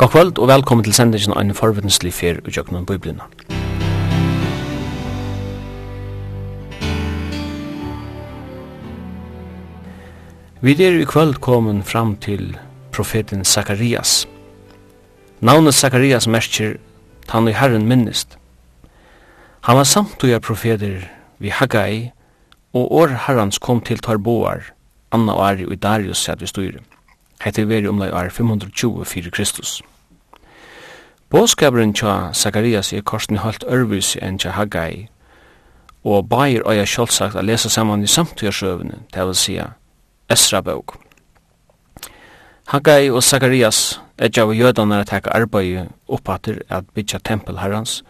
[0.00, 3.26] God kvöld og velkommen til sendingen av en forvittneslig fyr og jøkken Biblina.
[10.64, 12.56] Vi er i kvöld kommet fram til
[12.92, 14.26] profeten Sakarias.
[15.40, 16.78] Navnet Sakarias merker
[17.28, 18.38] han i Herren minnist.
[19.68, 22.10] Han var samtøya profeter vi Haggai
[22.72, 24.72] og år Herrans kom til Tarboar,
[25.12, 26.89] Anna og Ari og Darius sett vi styrer.
[27.40, 29.80] Hette veri omlai år 520 fyrir Kristus.
[31.30, 35.08] Båskaperen tja Zakarias er korsen halt ørvis enn tja Haggai,
[36.04, 39.66] og bair og jeg sjølvsagt a lesa saman i samtidarsøvene, det vil sija
[40.30, 40.96] Esra bók.
[42.70, 48.02] Haggai og Sakarias er av jødanar at teka arbeid oppater at bytja tempel herrans,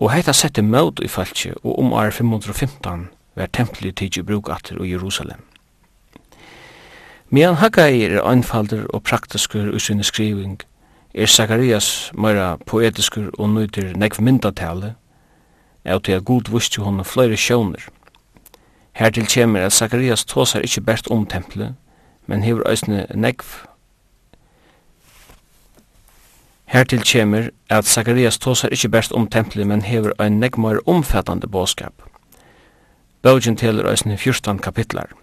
[0.00, 4.92] og heita sette mød i falskje, og om år 515 var tempelet tidsi brukater i
[4.92, 5.49] Jerusalem.
[7.32, 10.56] Medan Haggai er einfaldur og praktiskur i sinne skriving,
[11.14, 14.96] er Zacharias meira poetiskur og nøytir nekv myndatale,
[15.84, 17.86] av til at Gud vusti honom flere sjónir.
[18.98, 21.78] Hertil kjemur at Zacharias tåsar ikkje bært om tempelet,
[22.26, 23.46] men hefur æsne nekv.
[26.66, 31.46] Hertil kjemur at Zacharias tåsar ikkje bært om tempelet, men hefur ein nekv meir omfattande
[31.46, 31.94] båskap.
[33.22, 35.14] Bøgjen telur æsne 14 kapitlar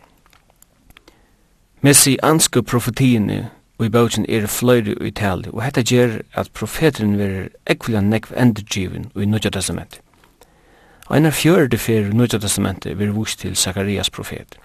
[1.88, 3.46] messianske profetiene
[3.78, 8.34] og i bøkjen er fløyre i tali og hetta gjer at profeteren verer ekvila nekv
[8.36, 10.02] endurgiven og i Nudja testament.
[11.08, 14.58] Og einar fjörde fyrir Nudja testament verer vust til Zakarias profet.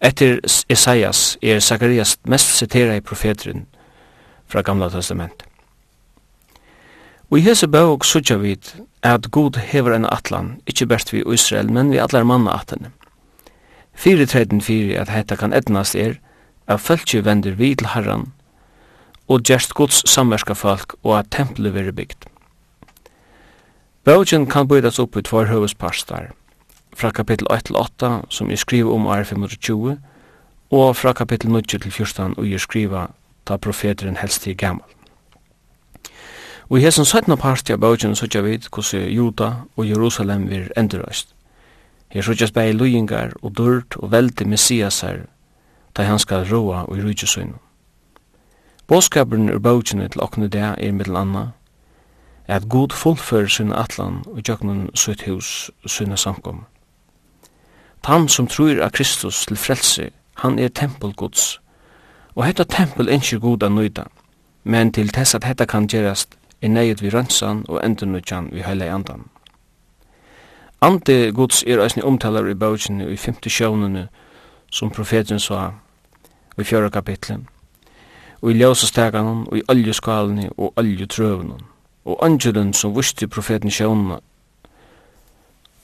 [0.00, 3.66] Etter Esaias er Zakarias mest citera i profeteren
[4.48, 5.44] fra Gamla testament.
[7.30, 8.72] Og i hese bøk sutja vid
[9.06, 12.90] at god hever en atlan, ikkje best vi Israel, men vi atlar manna atlanne.
[14.00, 16.14] Fyretreden fyrir at hetta kan etnast er
[16.66, 18.30] at fölkje vender vi til Herran
[19.28, 22.24] og gjerst gods samverska folk og at tempelet veri bygd.
[24.04, 26.30] Bøgjen kan bøydas upp i tvær høvesparstar,
[26.96, 29.98] fra kapittel 1 til 8 som er skriva om år 520
[30.70, 33.06] og fra kapittel 9 til 14 og er skriva
[33.44, 34.88] ta profeteren helst til gammal.
[36.70, 37.36] Og i hesson 17.
[37.36, 41.34] parti av bøgjen sotja vid hos Juda og Jerusalem vir endurøyst.
[42.10, 45.26] Her sjúkjast bæði lujingar og durt og veldi messiasar,
[45.94, 47.54] ta han skal roa og i rujtjusøynu.
[48.90, 51.52] Båskaperen ur bøkjene til okkne det er mittel anna,
[52.50, 56.64] at god fullfører sin atlan og jöknun sutt hus sinne samkom.
[58.02, 61.60] Tan som trur av Kristus til frelse, han er tempelgods,
[62.34, 64.04] og hetta tempel innskir god an nøyda,
[64.64, 68.84] men til tess at hetta kan gjerast er nøyet vi rønsan og endurnøytjan vi høyla
[68.84, 69.28] i andan.
[70.80, 74.06] Ante Guds er eisne omtalar i bøkjen i 50 sjånene
[74.72, 75.72] som profeten sa
[76.58, 77.48] i fjøra kapitlen.
[78.42, 81.58] og i ljøsesteganen og i oljeskalene og oljetrøvene
[82.04, 84.20] og angelen som vusti profeten sjånene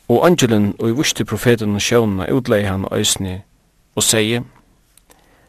[0.08, 3.42] og angelen og i vusti profeten sjånene utlei han eisne
[3.94, 4.44] og sier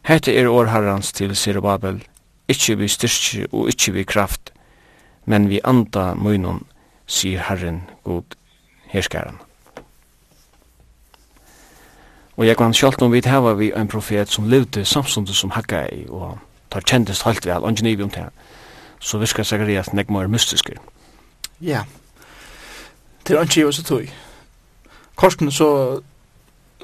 [0.07, 1.97] Hette er årharrans til Sirababel,
[2.47, 4.53] ikkje vi styrkje og ikkje vi kraft,
[5.25, 6.61] men vi anda munnen,
[7.07, 8.37] sier Herren god
[8.89, 9.37] herskaren.
[12.37, 16.05] Og jeg kan sjalt om vi hava vi en profet som levde samstundet som Haggai,
[16.09, 16.37] og
[16.71, 18.25] tar kjendest halt vel, og ikke om det.
[18.99, 20.77] Så virkar Zacharias nek mer mystiske.
[21.61, 21.83] Ja,
[23.27, 24.03] det er ikke jo så tog.
[25.15, 26.01] Korsen så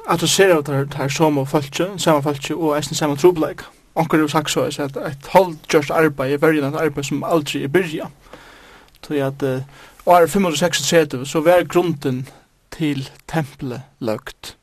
[0.10, 3.62] at du ser at det er som og falskje, samme falskje, og eisen samme trobleik.
[3.96, 7.64] Onker jo sagt så, at et halvt gjørst arbeid er vergen et arbeid som aldri
[7.64, 8.08] er byrja.
[9.02, 9.62] Tog at uh,
[10.06, 12.28] år 536 så var grunden
[12.72, 14.58] til tempelet løgt.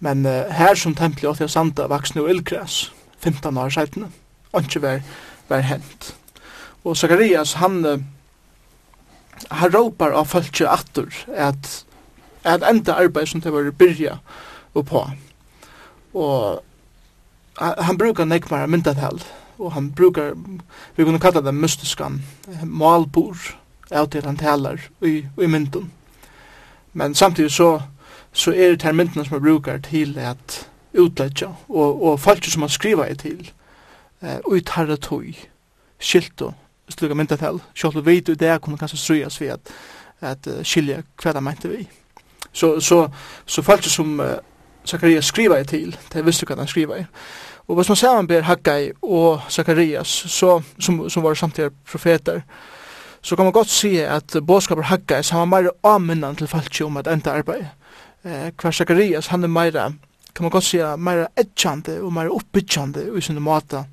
[0.00, 4.10] Men uh, her som tempelet åtte av sanda vaksne og ildgræs, 15 år seitene,
[4.56, 5.02] ikke var,
[5.48, 6.14] var hent.
[6.84, 7.98] Og Zacharias, han, uh,
[9.50, 11.72] han råpar av følge atter at,
[12.44, 14.18] at enda arbeid som det var byrja
[14.74, 15.04] og på.
[16.14, 16.64] Og
[17.58, 19.18] han brukar nekmar myndatal,
[19.58, 20.36] og han brukar,
[20.96, 22.22] vi kunne kalla det mystiskan,
[22.62, 23.36] malbor,
[23.90, 25.92] av til han talar i, i mynden.
[26.92, 27.80] Men samtidig så,
[28.32, 32.60] så er det her myndene som man brukar til at utleggja, og, og folk som
[32.60, 33.50] man skriva i til,
[34.22, 35.24] eh, ut i tarra tog,
[35.98, 36.54] skilt og
[36.88, 39.72] slukka myndatel, sjalt og veit og det kunne kanskje strøyas vi at,
[40.20, 41.88] at uh, skilja hva det mente vi.
[42.52, 43.08] Så, så,
[43.46, 44.38] så folk som uh,
[44.86, 47.04] Zacharias skriva i til, det visste hva han skriva i.
[47.68, 52.40] Og hvis man ber Haggai og Zacharias, så, som, som var samtidig profeter,
[53.22, 56.96] så kan man godt si at bådskaper Haggais, han var mer avminnan til falskje om
[56.96, 57.66] at enda arbeid.
[58.24, 59.70] Eh, hver Sakarias, han er mer,
[60.34, 63.84] kan man godt si, mer edgjande og mer oppbyggjande i sin måte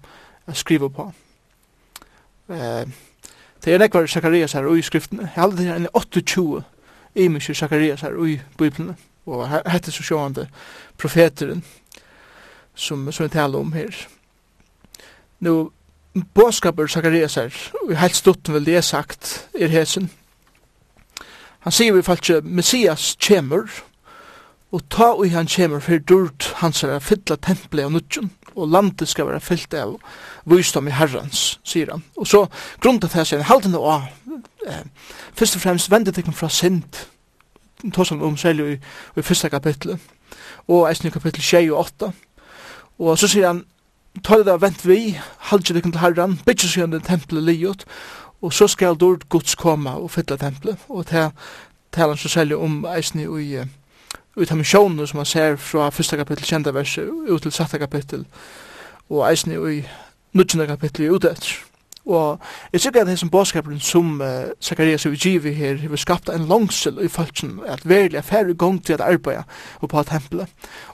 [0.48, 1.12] å skrive på.
[2.50, 2.86] Eh,
[3.66, 5.22] det er nekvar Sakarias her og i skriftene.
[5.25, 6.63] Jeg halde det her enn 28
[7.16, 8.95] imiske mykje Sakarias her og i Bibelene.
[9.25, 10.45] Og hette så sjående
[11.01, 11.63] profeteren
[12.75, 13.95] som, som vi taler om her.
[15.39, 15.71] Nå,
[16.16, 20.10] Båskaper Zacharias her, og helt stort vil det sagt, er hesen.
[21.60, 23.68] Han sier vi falske, Messias kjemur,
[24.72, 29.12] og ta ui han kjemur fyrir durt hans er fylla tempelet av nudjun, og landet
[29.12, 29.98] skal være fyllt av
[30.48, 32.04] vysdom i herrans, sier han.
[32.16, 32.46] Og så
[32.80, 34.08] grunnt til det sier han, halden og av,
[35.36, 37.04] først og fremst vendet ikke fra sind,
[37.92, 38.80] tog som omselig i,
[39.20, 39.98] i første kapittel,
[40.68, 42.14] og eisen i kapittel 6 og 8,
[43.04, 43.66] og så sier han,
[44.24, 45.18] tar det vent vi,
[45.50, 47.86] halde det til herran, bytje seg under tempelet liot,
[48.42, 51.32] og så skal dord gods koma og fylla tempelet, og det
[51.92, 53.60] taler så særlig om eisen i
[54.36, 58.26] ut av misjonen som man ser fra første kapittel, kjenta verset, ut til satte kapittel,
[59.10, 59.86] og eisen i
[60.36, 61.56] nudgjende kapittel i utet
[62.06, 62.40] Og
[62.74, 64.28] jeg sikker at det som bådskaperen som uh,
[64.62, 68.84] Zakarias og Givi her har skapt en langsel i falsen at verilig er færre gong
[68.86, 69.44] til at arbeida
[69.82, 70.48] og på tempelet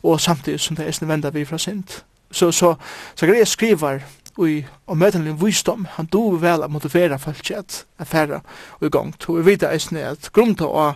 [0.04, 2.76] og samtidig som det er venda vi fra sint så, så,
[3.16, 4.02] så Greer skriver
[4.40, 8.42] i og en visdom, han dover vel at motivera folk at affæra
[8.80, 9.14] og i gang.
[9.28, 10.96] Og vi vet eisne at grunnt av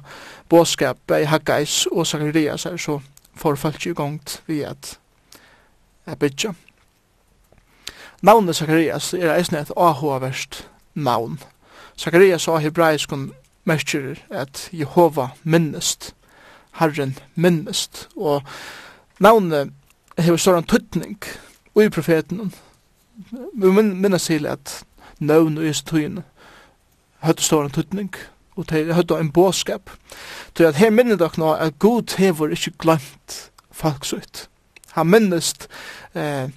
[0.50, 3.00] bådskap i Haggais og Sakarias er så
[3.36, 5.00] for folk i gang vi at
[6.06, 6.54] er bytja.
[8.22, 11.40] Navnet Sakarias er eisne et ahoverst navn.
[11.96, 13.34] Sakarias og hebraiskon
[13.64, 16.14] merker at Jehova minnest,
[16.80, 18.42] Herren minnest, og
[19.20, 19.72] navnet
[20.18, 21.18] hever sånn tøtning
[21.76, 22.54] i profeten.
[23.56, 24.84] Vi minna til at
[25.20, 26.24] nøvn og jesu tøyene
[27.38, 28.14] stor en tøtning,
[28.56, 29.90] og det høyde en båskap.
[30.58, 34.48] Så at her minner dere nå at god hever ikke glemt folksutt.
[34.92, 35.68] Han minnest
[36.14, 36.48] eh,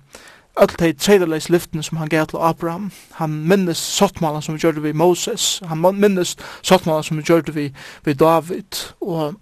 [0.58, 2.93] öll de tredeleis lyften som han gav til Abraham.
[3.12, 5.62] Han minnes sottmalen som vi gjorde vi Moses.
[5.66, 7.72] Han minnes sottmalen som vi gjorde vi,
[8.05, 8.93] vi David.
[9.00, 9.34] Og,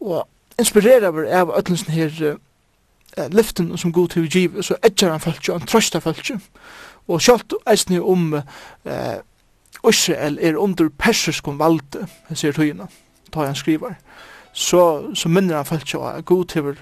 [0.00, 0.28] og
[0.58, 2.38] inspirerer vi av öllens her
[3.28, 6.38] lyften som god til giv, så edger han fölkje, han trøsta fölkje.
[7.08, 9.18] Og sjalt eisne om eh,
[9.88, 12.86] Israel er under persiskum valde, han sier tøyina,
[13.32, 13.96] ta han skriver,
[14.52, 16.76] så, så minner han fölkje at god til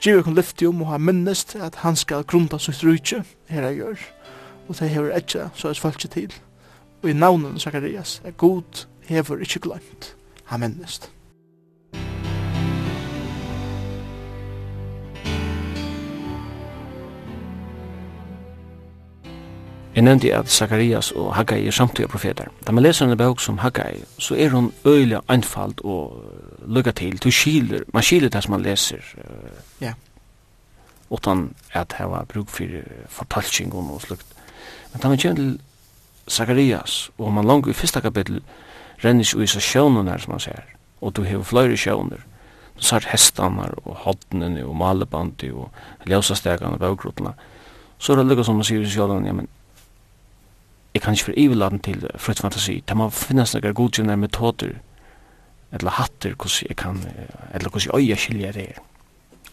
[0.00, 4.06] giv kon lyftium, og han minnest at han skal grunda sitt rujtje, her han gjør,
[4.68, 6.34] og det hever edger, så er fölkje til.
[7.02, 11.10] Og i navnen Zacharias, er god hever ikkje glemt, han minnest.
[20.00, 22.44] Jeg nevnte at Zacharias og Haggai er samtidig profeter.
[22.66, 26.24] Da man leser en bok som Haggai, så er hun øyelig anfallt og
[26.66, 27.18] lukka til.
[27.18, 29.04] Du skiler, man skiler det som man leser.
[29.80, 29.92] Ja.
[31.10, 32.64] Uh, Utan at det var bruk for
[33.08, 34.26] fortalsing og slukt.
[34.92, 35.60] Men da man kommer til
[36.30, 38.40] Zacharias, og man langer i første kapittel,
[39.04, 40.64] renner ikke i seg sjøvnene som man ser.
[41.00, 42.24] Og du har flere sjønner.
[42.76, 45.70] Du ser hestene og hodnene og malebandet og
[46.06, 47.34] ljøsastegene og bøkrotene.
[47.98, 49.48] Så er det lukka som man sier i sjøvnene, ja, men
[50.94, 52.82] jeg kan ikke være iveladen til frutt fantasi.
[52.88, 54.72] Det må finnes noen godgjørende metoder,
[55.72, 57.02] eller hatter, hvordan jeg kan,
[57.54, 58.80] eller hvordan jeg øye skilje det er.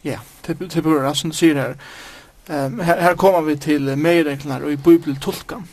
[0.04, 1.76] Ja, til Burra, som du sier her,
[2.50, 5.68] um, her, her kommer vi til meireglene og i bibeltolkan.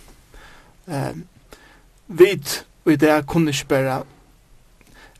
[0.87, 1.25] Um,
[2.09, 4.02] vit, og i det kunne ikke bare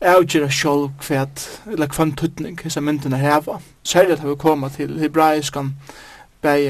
[0.01, 1.25] avgjøre selv hva,
[1.71, 3.59] eller hva en tøtning disse myndene heva.
[3.83, 5.73] Særlig at vi kommer til hebraiskan,
[6.41, 6.69] bæg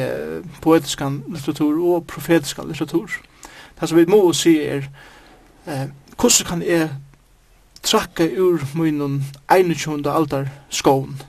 [0.62, 3.10] poetiskan litteratur og profetiskan litteratur
[3.80, 4.88] det som vi må si er,
[5.68, 6.90] eh, hvordan kan jeg
[7.84, 10.08] trakka ur munnen 21.
[10.08, 11.22] aldar skån,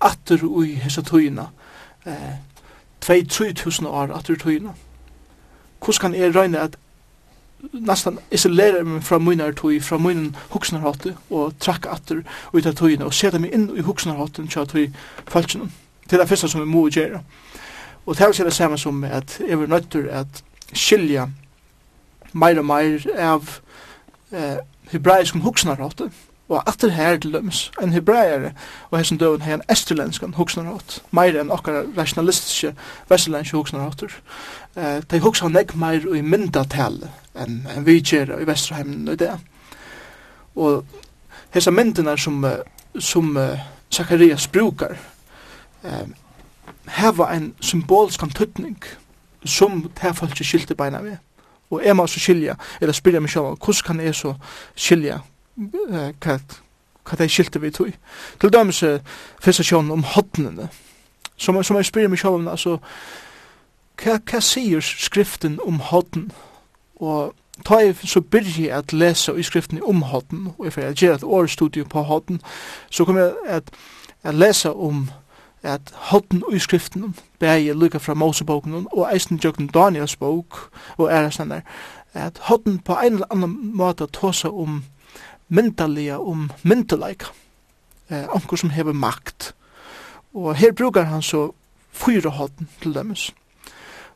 [0.00, 1.48] atter ui hessa tøyina,
[2.06, 2.36] eh,
[3.00, 4.74] 2-3 år atter tøyina.
[5.78, 6.76] Hvordan kan jeg røyne at
[7.72, 13.04] nästan isolera mig från mina tog, från min huxnarhatte och trakka atter ut av togina
[13.04, 14.90] och sätta mig in i huxnarhatten så att vi
[15.26, 15.68] falskar
[16.10, 17.20] Det är det första som vi må göra.
[18.04, 21.30] Och det här är det samma som att jag var nötter att skilja
[22.34, 23.58] meir og meir av
[24.32, 24.60] eh,
[24.92, 26.10] hebraisk huksnaråte,
[26.48, 28.52] og atter her til dømes, en hebraiere,
[28.90, 32.74] og hessen døven hei en esterlenskan huksnaråt, meir enn okkar rationalistiske
[33.08, 34.12] vestlænske huksnaråter.
[34.76, 39.18] Eh, de huksa nek meir og i myndatale enn en vi kjera i Vesterheimen og
[39.18, 39.32] det.
[40.54, 40.84] Og
[41.54, 42.44] hessa myndina som,
[42.98, 43.58] som uh,
[43.90, 44.96] Zacharias brukar,
[45.84, 46.06] eh,
[46.88, 48.78] heva en symbolsk antutning
[49.44, 51.16] som det folk skilte beina med
[51.74, 54.34] og jeg må så skilja, eller spyrja meg sjálf, hvordan kan jeg så
[54.74, 56.38] skilja uh, hva,
[57.04, 57.92] hva det er skilte vi tog?
[58.40, 58.98] Til dømes uh,
[59.42, 60.68] fyrsta sjån om hodnene,
[61.36, 62.78] som, som jeg spyrja meg sjálf, altså,
[64.02, 66.30] hva, hva sier skriften om hodn?
[67.02, 67.34] Og
[67.66, 71.20] ta jeg så byrje at lesa i skriften om hodn, og jeg fyrir at gjøre
[71.20, 72.40] et årstudium på hodn,
[72.90, 73.70] så kommer jeg at,
[74.22, 75.23] at lesa om hodn,
[75.64, 81.62] at hotten i skriften, bæge lykka fra Moseboken og eisen jøkken Daniels bok og ærestannar,
[82.14, 84.84] at hotten på en eller annan måte tåsa om
[85.48, 87.26] myndalega, om myndeleika,
[88.10, 89.54] eh, anker som hever makt.
[90.34, 91.52] Og her brukar han så
[91.92, 93.34] fyra hotten til dømes.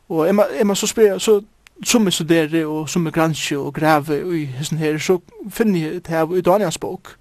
[0.09, 1.41] Og er man, man så spyrir, så
[1.83, 5.79] som er studerer og som er granskje og grave og i hessen her, så finner
[5.79, 7.15] jeg det her i Daniels bok,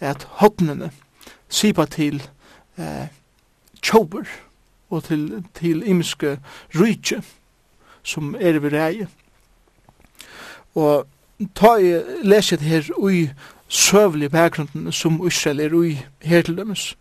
[0.00, 0.90] at hotnene
[1.48, 2.22] sipa til
[2.78, 3.06] eh,
[3.82, 4.26] tjober
[4.90, 6.38] og til, til imiske
[6.74, 7.22] rydtje
[8.02, 9.08] som er ved reie.
[10.74, 11.06] Og
[11.54, 11.94] ta i
[12.26, 13.30] leset her ui
[13.68, 16.96] søvlig bakgrunden som Israel er ui her til dømes,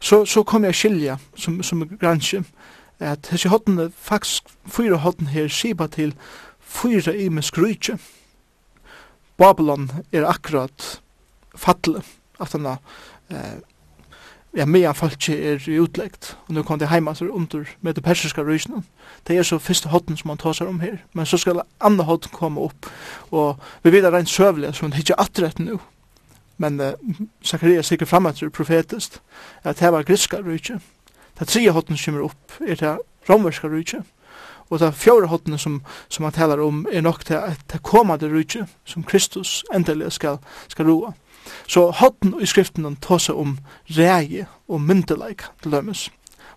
[0.00, 2.44] så, så kom jeg skilja som, som granskje
[2.98, 6.14] at hese hotten, faktisk fyra hotten her sipa til
[6.58, 7.98] fyra imisk rydtje.
[9.38, 11.00] Babylon er akkurat
[11.56, 12.02] fatle,
[12.40, 13.58] at han eh,
[14.58, 16.36] ja, mer folk er utlegt.
[16.48, 18.82] og nå kom det heima så under med det persiska rysene.
[19.26, 22.30] Det er så første hotten som man tar om her, men så skal andre hotten
[22.32, 22.86] komme opp,
[23.30, 25.78] og vi vet at det er en søvlig, så det er ikke atrett nå.
[26.58, 26.92] Men uh,
[27.44, 29.20] Zacharias sikker frem etter profetist,
[29.62, 30.80] at det var griska rysene.
[31.38, 32.98] Det tre hotten som kommer opp, er det
[33.28, 34.04] romverska rysene.
[34.70, 38.28] Og det fjore hotten som, som man talar om er nok til at det kommande
[38.28, 40.38] rysene som Kristus endelig skal,
[40.68, 41.12] skal roa.
[41.66, 43.58] Så hotten i skriften tåser om
[43.96, 46.08] reie og myndeleik til dømes.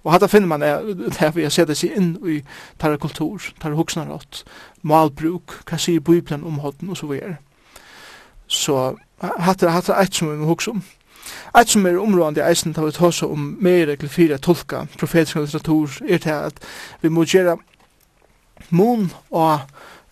[0.03, 2.39] Og hatt finner man er, det vi har sett seg inn i
[2.81, 4.43] tarra kultur, tarra hoksnarått,
[4.81, 7.37] malbruk, hva sier Bibelen om hotten og så videre.
[8.47, 10.81] Så hatt er eit som vi må hoksa om.
[11.55, 15.37] Eit som er områdande i eisen tar vi tåsa om mer eller fire tolka profetisk
[15.37, 16.63] litteratur er til at
[17.01, 17.59] vi må gjøre
[18.69, 19.59] mån og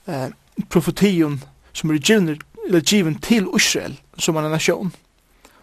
[0.08, 0.30] eh,
[0.70, 1.40] profetien
[1.74, 2.02] som er
[2.86, 4.94] given, til Israel som en nation.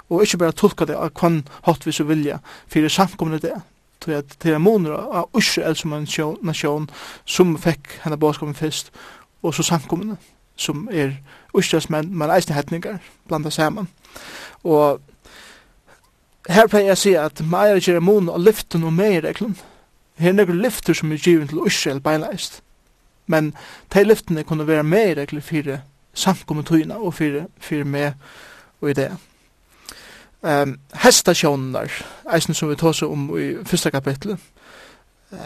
[0.08, 2.38] Og ikke bare tolka det av kvann hatt vi så vilja
[2.70, 3.56] fyrir samkomne det.
[4.00, 6.06] Til at det er måneder av Israel som en
[6.42, 6.90] nation
[7.24, 8.92] som fikk henne bådskapen først
[9.42, 10.16] og så samkomne
[10.56, 11.18] som er
[11.58, 13.88] Israels menn, men eisne hetningar blanda saman.
[14.64, 15.00] Og
[16.48, 19.56] her pleier jeg å si at meir ikke er mån og lyften og meir reglen.
[20.16, 22.62] Her er nekker lyfter som er givet til Israel beinleist.
[23.26, 23.52] Men
[23.92, 25.82] de lyftene kunne være meir regler fyrir
[26.16, 28.12] samkommetøyna og fyrir, fyrir med
[28.80, 29.10] og i det.
[30.42, 31.90] Um, hestasjónar,
[32.34, 34.38] eisen som vi tås om i fyrsta kapitlet,
[35.32, 35.38] uh,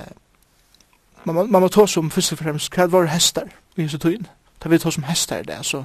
[1.24, 4.26] man, man, må tås om fyrst og fremst hva var hestar i hese tøyn.
[4.60, 5.84] Da vi tås om hestar i det, så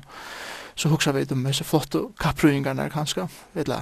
[0.75, 3.81] så huxar vi de hese flotte kappröingarna kanska, eller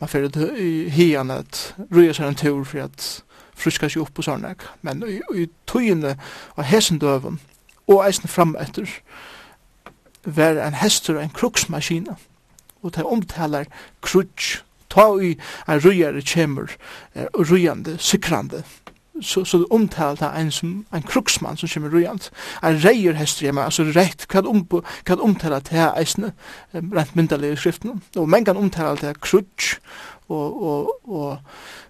[0.00, 4.24] man fyrir i hian at röja seg en tur for at fruska sig upp och
[4.24, 6.16] sånt men i, i tøyene
[6.56, 7.40] og hessen døven
[7.86, 8.88] og eisen fram etter
[10.24, 12.16] var en hester og en kruksmaskina.
[12.82, 13.64] Og det omtalar
[14.02, 14.62] krutsk.
[14.94, 15.34] Ta i
[15.68, 16.70] en rujare kjemur,
[17.34, 18.62] rujande, sikrande.
[19.22, 22.30] Så, så det omtalar en, som, en kruksmann som kjemur rujande.
[22.62, 24.62] En reier hester, men altså rett, kan, om,
[25.06, 26.32] kan omtala til her eisne,
[26.74, 29.80] rent i skriften Og men kan omtala til her krutsk,
[30.28, 31.38] og, og, og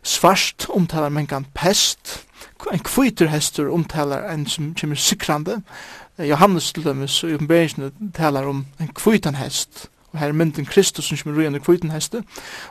[0.03, 2.27] svart omtalar men kan pest.
[2.73, 5.63] En kvitur hester omtalar en som kjemur sikrande,
[6.19, 9.89] Johannes til dømes i oppenberingen talar om en kvitan hest.
[10.13, 12.23] Og her er mynden Kristus som kommer under kvitan heste.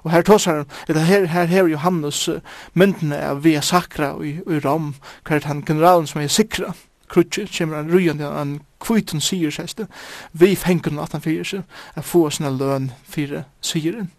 [0.03, 2.29] Og her tås han, her, her her Johannes
[2.73, 4.95] mynden av via sakra i, i Rom,
[5.27, 6.71] hver han generalen som er sikra.
[7.09, 9.87] Krutje, kommer han rujande en kvitan sier heste.
[10.31, 11.63] Vi fengen at han fyrir seg,
[11.95, 14.11] er få sina løn fyrir sieren.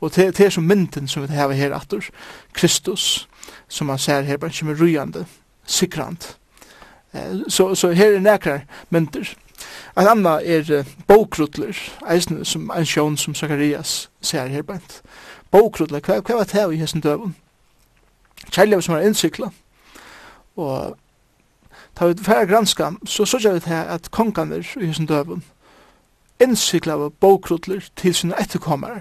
[0.00, 2.08] Og det, det er som mynden som vi har her atur,
[2.52, 3.28] Kristus,
[3.68, 5.26] som han ser her, bare kommer rujande,
[5.66, 6.38] sikrant.
[7.48, 9.34] Så, så her er nekrar myndir.
[9.98, 11.76] En anna er bokrutler,
[12.08, 15.02] eisne som en sjån som Sakarias ser her bænt.
[15.50, 17.36] Bokrutler, hva, hva var det i hessen døven?
[18.50, 19.50] Kjærlev som er innsykla,
[20.56, 20.96] og
[21.94, 25.44] ta vi færre granska, så sørger vi til at konganer i hessen døven
[26.42, 29.00] innsykla av bokrutler til sine etterkommar,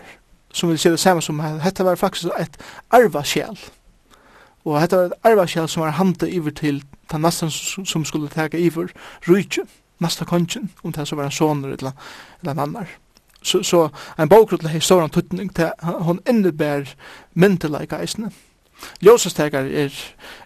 [0.54, 2.58] som vil se det samme som at dette var faktisk et
[2.94, 3.58] arva sjæl,
[4.66, 8.32] og dette var et arva sjæl som var handa iver til ta nastan som skulle
[8.32, 8.92] taka iver
[9.28, 9.68] rujtje,
[10.02, 11.92] nasta kongen, om det så var en soner eller,
[12.42, 12.88] eller en annar.
[13.42, 16.96] Så, så en bokrutle har hon antutning til hon innebär
[17.34, 18.32] myndelaika eisne.
[19.02, 19.94] Ljósastekar er,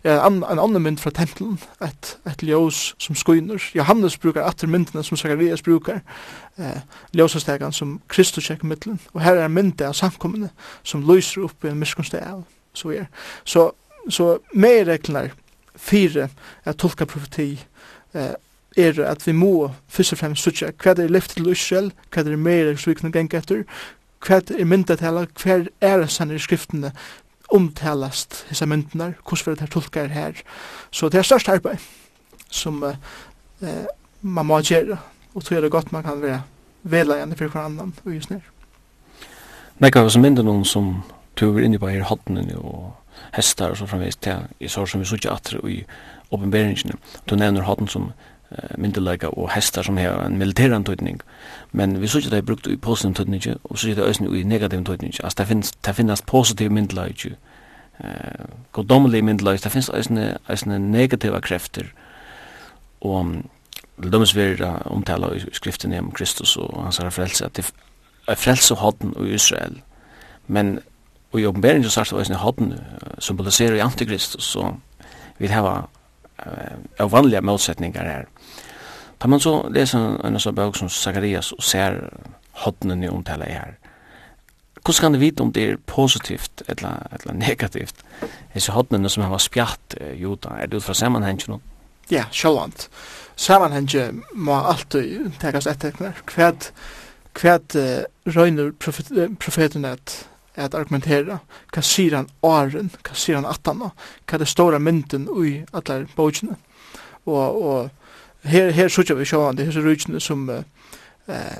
[0.03, 3.63] er an, en annan mynd fra tempelen, et, et ljós som skuiner.
[3.75, 6.01] Johannes brukar atter myndene som Sakarias brukar,
[6.57, 6.81] eh,
[7.13, 10.49] ljósastekaren som Kristus tjekk middelen, og her er mynd av samkommende
[10.83, 12.43] som lyser opp i en miskunnsteg av.
[12.75, 13.05] Så, er.
[13.43, 13.69] så,
[14.09, 15.31] så med regler
[15.75, 16.29] fire
[16.65, 17.51] er tolka profeti
[18.13, 18.33] eh,
[18.77, 22.35] er at vi må først og fremst sutja hva er lyft til Israel, hva er
[22.37, 23.63] mer som vi kan genge etter,
[24.25, 26.91] hva er myndatala, hva er sann i skriftene
[27.53, 30.41] omtalast hessa myndnar, hvordan vil det tolka er her.
[30.91, 31.83] Så det er størst arbeid
[32.49, 33.85] som eh,
[34.21, 34.97] man må gjøre,
[35.35, 36.41] og tror jeg det er godt man kan være
[36.83, 38.43] velagande for hver annan og just nær.
[39.79, 41.03] Nei, hva som mynden som
[41.35, 42.93] du inn i bare hattene og
[43.33, 45.83] hestar og så framvis til i sår som vi sutja atre i
[46.31, 46.97] oppenberingene.
[47.29, 48.11] Du nevner hatten som
[48.51, 51.21] uh, myndelega og hestar som har en militær tøytning,
[51.71, 54.85] men vi sutja det er brukt i positiv tøytning og sutja det òsne i negativ
[54.85, 57.35] tøytning, altså det finnes, det finnes positiv myndelega
[58.03, 58.09] uh,
[58.71, 61.93] godomlig myndelega, det finnes òsne, òsne negativa krefter
[63.05, 63.35] og
[63.97, 67.71] vi er omtala i skriften om Kristus og hans herre frelse, at det
[68.27, 69.81] er frelse hodden i Israel,
[70.47, 70.79] men
[71.35, 72.73] og i åpenberingen så er det hodden
[73.19, 74.69] symboliserer i antikrist, så
[75.37, 75.81] vi hava
[76.45, 78.27] uh, vanliga målsättningar här.
[79.17, 82.13] Tar man så läser en sån bok som Zacharias och ser
[82.51, 83.77] hodnen i omtalet här.
[84.85, 88.05] Hur kan du veta om det är positivt eller, eller negativt?
[88.21, 90.49] Det är så hodnen som har spjatt uh, juda.
[90.49, 91.41] Är det ut utifrån sammanhängen?
[91.47, 91.61] No?
[92.07, 92.89] Ja, självant.
[93.35, 96.65] Sammanhängen må alltid tagas efter kvad
[97.33, 101.39] kvad uh, röjner profet, profeten att at argumentera,
[101.73, 103.91] hva sier han åren, hva sier han attan, hva
[104.37, 106.55] er det stora mynden ui atler bøkene.
[107.25, 111.57] Og, og her, her sutja vi sjående, her rujtene som eh,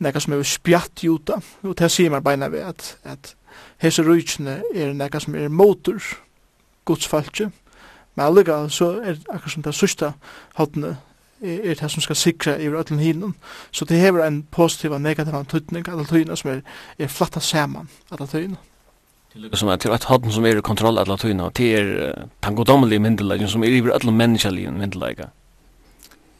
[0.00, 3.34] nekka som er spjatt juta, og det sier man beina vi at, at
[3.82, 6.00] hese rujtjene er nekka som er motor,
[6.88, 7.50] godsfaltje,
[8.14, 10.14] men allega så er akkur som det sista
[10.58, 10.96] hotne
[11.42, 13.34] er det som skal sikra i öllum hinum.
[13.70, 16.60] Så det hever en positiv og negativ antydning av tøyna som er,
[16.98, 18.56] er flatta saman av tøyna.
[19.32, 22.26] Det lukkar som er til at hodden som er i kontroll av tøyna, det er
[22.42, 25.30] tangodommelige myndelægen som er i öllum menneskelige myndelæga.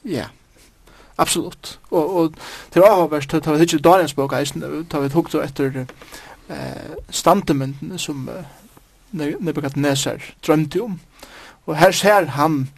[0.05, 0.27] Ja,
[1.19, 1.79] absolutt.
[1.91, 2.35] Og, og
[2.73, 5.85] til avhåpers, tar vi ikke dagens bok eisen, tar vi hukt etter
[6.51, 8.45] eh, standemyndene som eh,
[9.13, 11.01] Nebuchadnezzar drømte om.
[11.67, 12.69] Og her ser han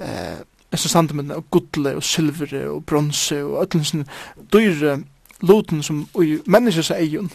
[0.00, 4.06] eh, dessa sandmenn av gudle og silvere og bronse og öllum sin
[4.52, 5.00] dyre
[5.40, 7.30] loten som i menneskes eion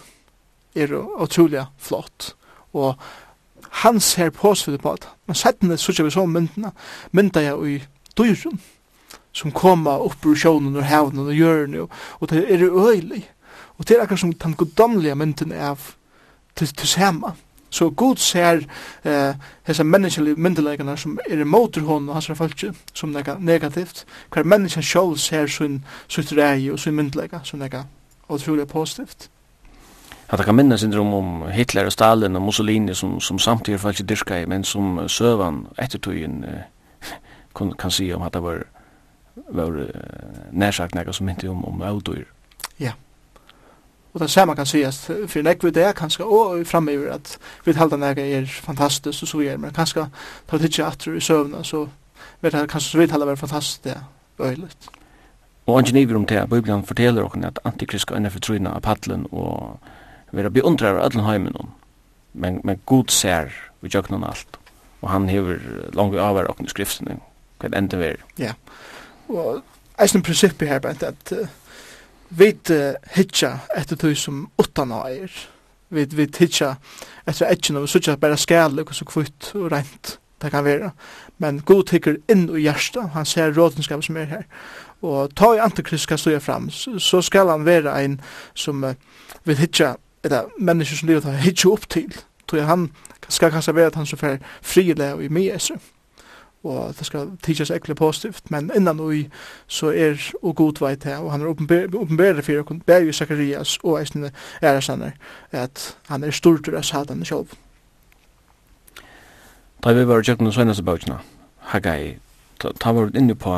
[0.75, 2.35] er utrolig flott.
[2.73, 2.95] Og
[3.83, 6.71] han ser påsvide på det men settene sutja vi så myndina
[7.11, 7.77] mynda jeg i
[8.17, 8.59] dyren
[9.35, 13.23] som koma upp ur sjónun og havnen og hjørne og, og det er øylig
[13.77, 15.91] og det er akkur som den guddomlige myndin av
[16.55, 17.35] til, til saman
[17.75, 18.61] Så god ser
[19.03, 19.35] eh,
[19.67, 24.05] hessa menneskelige myndelegene som er imot hon og hans folk som nega negativt.
[24.31, 27.83] Hver menneske sjål ser sin sitt rei og sin myndelega som nega
[28.29, 29.29] utrolig positivt.
[30.27, 34.01] Att jag kan minnas inte om Hitler och Stalin och Mussolini som, som samtidigt var
[34.01, 35.87] inte men som sövan eh,
[37.55, 38.63] kan, kan säga om att det var,
[39.49, 39.91] var
[40.51, 42.25] närsagt något som inte om, om avdör.
[42.77, 42.85] Ja.
[42.85, 43.04] Yeah.
[44.15, 47.33] Og det samme kan sies, for nek vi det er kanskje, og framöver at
[47.65, 50.05] vi halda nek er fantastisk og så er, men kanskje
[50.47, 51.81] ta det ikke atter i søvna, så
[52.41, 53.97] vet jeg kanskje så vi halda være fantastisk det
[54.39, 54.87] øyligt.
[55.65, 59.27] Og han niver om det, Bibelen forteller okken at antikrist skal innenfor tryna av paddelen
[59.31, 59.79] og
[60.31, 61.57] være beundrar av ödlen heimen
[62.33, 63.51] men, men god ser
[63.81, 64.59] vi jøknan alt,
[65.01, 65.59] og han hever
[65.93, 67.19] langt avvær okken i skriftene,
[67.59, 68.53] hva det enda vi Ja,
[69.27, 69.61] og
[69.99, 71.47] eisen prinsippet her, at, at uh,
[72.29, 72.53] vi
[73.15, 75.31] hitja etter tog som utan eier.
[75.89, 76.75] Vi, vi hitja
[77.25, 80.91] etter etjen og vi sutja bare skale og så kvitt og rent det kan være.
[81.37, 84.43] Men god tykker inn i hjersta, han ser rådenskap som er her.
[85.01, 88.19] Og ta i antikrist skal stå fram, så skal han være en
[88.53, 88.93] som uh,
[89.43, 92.13] vil hitja, eller mennesker som livet har hitja opp til.
[92.47, 92.89] Tror jeg han
[93.29, 95.81] skal kanskje være at han så fer frile og i mye eser
[96.65, 99.25] og det skal tidsas ekkert positivt, men innan ui
[99.67, 103.99] så er og god vei til, og han er åpenbærer for å bære Zacharias og
[104.01, 104.31] eisne
[104.63, 105.15] æresander,
[105.51, 107.55] at han er stortur av satan sjálf.
[109.83, 111.19] Da vi var tjekkene og søgnes bøkene,
[111.71, 112.17] Haggai,
[112.61, 113.53] da var vi inne på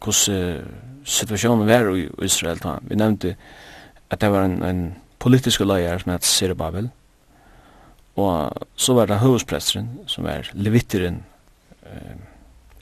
[0.00, 0.64] hvordan
[1.04, 2.60] situasjonen var i Israel.
[2.62, 2.78] Ta.
[2.82, 3.36] Vi nevnte
[4.10, 4.82] at det var en, en
[5.20, 6.90] politisk leier som heter Sirababel,
[8.16, 11.22] og så var det høvespresteren, som var levitteren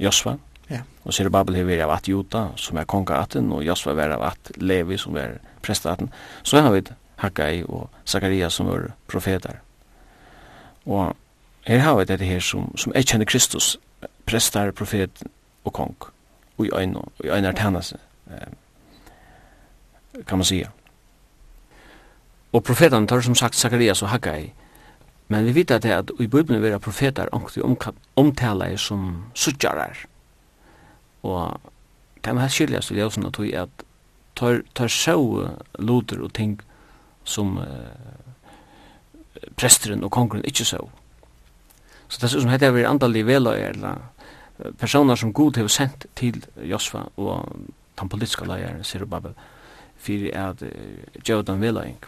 [0.01, 0.37] Josva.
[0.71, 0.81] Ja.
[1.05, 4.23] Og Zerubabel har vært av at Jota, som er konga atten, og Josva var av
[4.31, 6.11] at Levi, som är prestaten.
[6.43, 6.83] Så har vi
[7.17, 9.61] Hagai og Zakaria, som var profeter.
[10.87, 11.17] Og
[11.67, 13.79] her har vi dette her som, som er kjenner Kristus,
[14.27, 15.23] prestar, profet
[15.65, 15.97] og kong,
[16.57, 17.97] og i øyne, og i øyne er
[18.31, 18.39] eh,
[20.27, 20.69] kan man sige.
[22.53, 24.53] Og profetene tar som sagt Zacharias og Haggai,
[25.31, 27.77] Men vi vet at det at i Bibelen vera profetar omkring
[28.19, 30.07] omtala som suttjarar.
[31.23, 31.61] Og
[32.25, 33.85] det er skiljas i ljósen at vi at
[34.35, 35.47] tar, tar sjå
[35.79, 36.57] loder og ting
[37.25, 37.67] som uh,
[39.55, 40.81] presteren og kongren ikkje sjå.
[42.09, 46.43] Så det er som heter vi andalig veløyer, eller personer som god har sendt til
[46.57, 47.47] Josfa og
[48.01, 49.39] den politiska leieren, Sirubabel,
[50.01, 52.03] for at uh, gjør den veløying.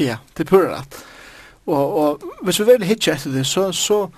[0.00, 1.02] Ja, det er purrat.
[1.66, 4.08] Og, og hvis vi vil hitje etter det, så, så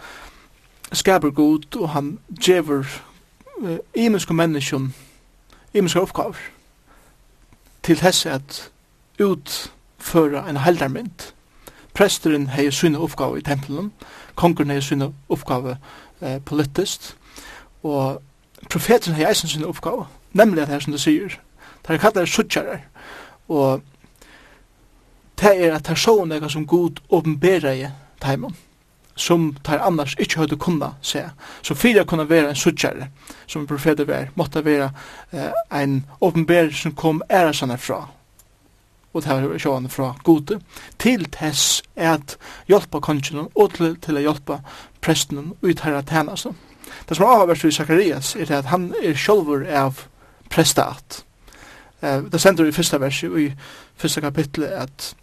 [0.93, 2.85] skaper god, og han djever
[3.59, 4.93] uh, imenske menneskjum,
[5.75, 6.37] imenske oppgaver,
[7.83, 8.71] til hess at
[9.21, 11.33] utføra en heldarmynd.
[11.95, 13.93] Presteren hei sinne oppgave i tempelen,
[14.37, 15.77] kongren hei sinne oppgave
[16.21, 17.17] eh, politisk,
[17.83, 18.23] og
[18.71, 21.39] profeten hei eisen sinne oppgave, nemlig at det er som du sier,
[21.87, 22.85] det er kallar suttjarar,
[23.49, 23.83] og
[25.41, 27.89] det er at det er sånn som god åpenberer i
[28.23, 28.55] teimen,
[29.17, 31.25] som tar annars ikke høyde kunna se.
[31.63, 33.11] Så fyrir kunne være en suttjare,
[33.47, 34.91] som profeter var, måtte være
[35.33, 38.09] eh, en åpenberer som kom æresene fra,
[39.13, 40.61] og det er sjåan fra gode,
[40.99, 42.37] til tess at
[42.69, 44.61] hjelpa kongen og til, til å hjelpa
[45.03, 46.57] presten ut at tænasen.
[47.09, 50.05] Det som er avhverst i Zacharias er at han er sjolver av
[50.51, 51.25] prestat.
[52.01, 53.49] Eh, det sender vi i første vers i
[53.97, 55.15] første kapitlet at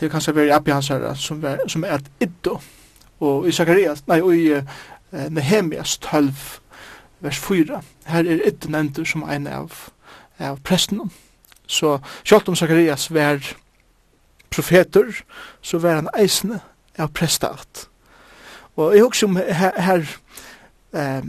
[0.00, 2.58] det kanskje veri Abbi Hansara som, var, som er et iddo.
[3.20, 4.62] Og i Sakarias, nei, og i uh,
[5.32, 6.32] Nehemias 12,
[7.24, 7.80] vers 4,
[8.12, 9.72] her er iddo nevnt som en av,
[10.38, 11.00] av presten.
[11.66, 13.40] Så sjálft om Sakarias var
[14.50, 15.22] profeter,
[15.62, 16.60] så var han eisne
[16.98, 17.88] av prestat.
[18.76, 20.04] Og jeg husker om her, her
[20.92, 21.24] eh,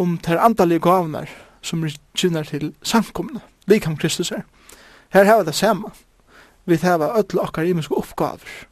[0.00, 1.28] om ter antallige gavner
[1.62, 1.84] som
[2.16, 4.42] kynner til samkomne, likam Kristus her.
[5.12, 5.90] Her har det samme
[6.68, 8.66] vi hava öll okkar imiske uppgavur.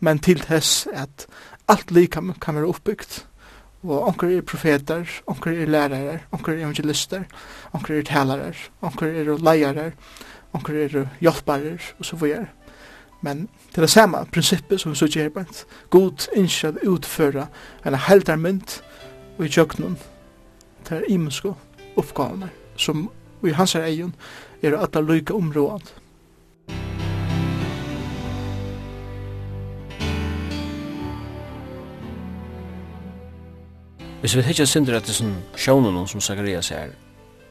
[0.00, 1.26] Men til tess at
[1.68, 3.26] alt lika kan være uppbyggt.
[3.82, 7.24] Og onker er profeter, onker er lærarar, onker er evangelister,
[7.72, 9.92] onker er talarar, onker er leiarar,
[10.54, 12.46] onker er hjelparar, og så videre.
[13.22, 17.46] Men til det samme prinsippet som vi så gjør bant, god innskjad utføre
[17.86, 18.80] en heldarmynd
[19.38, 19.98] og i tjøknun
[20.84, 21.54] til imenske
[21.96, 23.08] oppgavene som
[23.46, 24.14] i hans er egen
[24.62, 25.94] er at det lykke området.
[34.22, 36.92] Hvis vi hittar synder at det sånn sjånen som Zacharias er,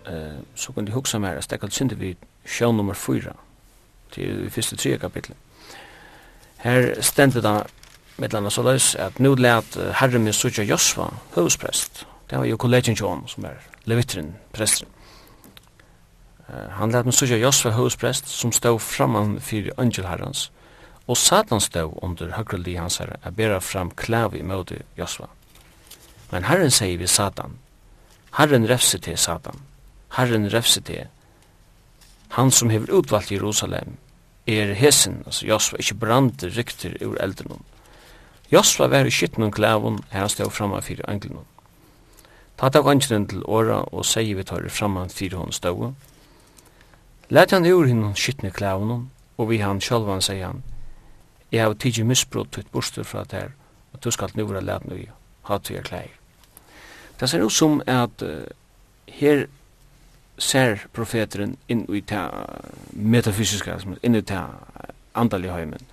[0.08, 2.14] eh, så kan du hugsa mer at stekkalt synder vi
[2.48, 3.34] sjån nummer 4
[4.14, 5.36] til det første tre kapitlet.
[6.64, 7.66] Her stendte det
[8.18, 12.06] med landa så løs at nu let herre min sutja Josva, høvesprest.
[12.30, 14.88] Det var jo kollegien John som er levitrin, presten.
[16.48, 20.52] Uh, han let min sutja Josva, høvesprest, som stod framan fyrir angel herrans,
[21.08, 25.28] og Satan stod under høgreldi hans herre, a bera fram klavi møte Josva.
[25.28, 25.40] Josva
[26.32, 27.58] Men Herren sier vi Satan.
[28.38, 29.60] Herren refse til Satan.
[30.15, 31.08] Herren refse til.
[32.32, 33.98] Han som hever utvalgt Jerusalem
[34.48, 37.63] er hesen, altså Josva, ikkje brande rykter ur eldenon.
[38.52, 41.46] Josva var i skytten og klævun, her han stod framme fyrir englenon.
[42.58, 45.94] Ta tak angelen til åra og sier vi tar framme fyrir hon stod.
[47.30, 50.63] Læt han ur hinn skyttne klævun, og vi han sjálvan sier han,
[51.52, 53.52] Jeg har tidsi misbrott et bostur fra der,
[53.94, 54.96] og du skal nu være læt nu,
[55.44, 56.21] Ha til jeg klær.
[57.22, 58.44] Det ser ut som at uh,
[59.08, 59.46] her
[60.42, 62.24] ser profeteren inn i det
[62.92, 64.42] metafysiska, inn i det
[65.14, 65.86] andalige heimen.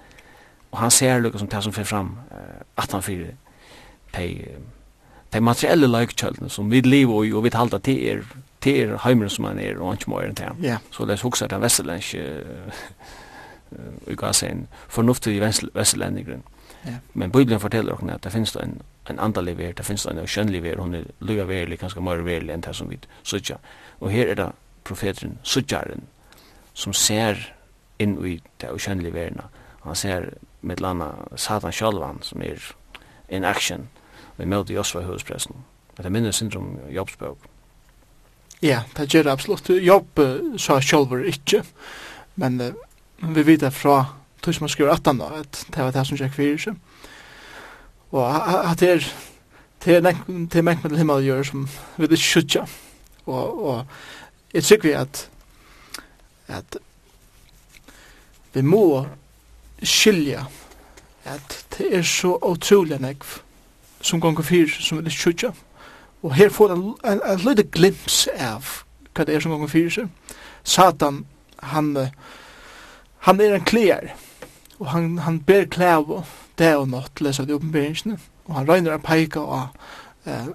[0.72, 3.34] Og han ser lukka som det som fyrir fram uh, at han fyrir
[4.16, 4.56] de,
[5.32, 8.22] de materielle laikkjøldene som vi lever i og vi halda til er
[8.60, 10.78] til er heimeren som han er og han ikke må er enn til yeah.
[10.90, 12.24] Så det er hoksa den vestlendske
[13.72, 15.40] uh, uh, fornuftig
[15.74, 16.42] vestlendingren.
[16.86, 16.98] Yeah.
[17.14, 20.62] Men Bibelen forteller oss at det finnes en en andalig ver, det finnes en skjønnelig
[20.62, 23.58] ver, hun er luga verlig, ganska mer verlig enn det som vi sutja.
[24.00, 24.48] Og her er det
[24.84, 26.06] profeteren, sutjaren,
[26.74, 27.40] som ser
[27.98, 29.48] inn i det skjønnelig verna.
[29.84, 32.62] Han ser med landa Satan Shalvan, som er
[33.28, 33.88] in action,
[34.36, 35.64] vi møter Josva høvespressen.
[35.98, 37.48] Det minner syndrom jobbsbøk.
[38.62, 39.70] Ja, det gjør det absolutt.
[39.70, 40.20] Jobb
[40.58, 41.64] sa Shalvar inte,
[42.34, 42.60] men
[43.18, 44.04] vi vet fra
[44.42, 46.78] tog som han skriver at han da, at det var det som jeg fyrir seg.
[48.12, 48.24] Og
[48.70, 49.08] at det er
[49.84, 52.64] det er mek med til himmel gjør som vi det skjutja.
[53.26, 53.86] Og, og
[54.54, 55.30] jeg tykker vi at
[56.48, 56.76] at
[58.52, 59.06] vi må
[59.82, 60.46] skilja
[61.24, 63.24] at det er så utrolig nek
[64.00, 65.52] som gonger fyr som vil skjutja.
[66.22, 69.90] Og her får en, en, en lite glimps av hva det er som gonger fyr
[69.92, 70.08] seg.
[70.64, 71.26] Satan,
[71.62, 71.92] han,
[73.26, 74.14] han er en klær,
[74.78, 76.24] og han, han ber klær og
[76.58, 78.18] det og nått lesa de oppenberingsene,
[78.48, 79.68] og han regner en peika av
[80.26, 80.48] eh,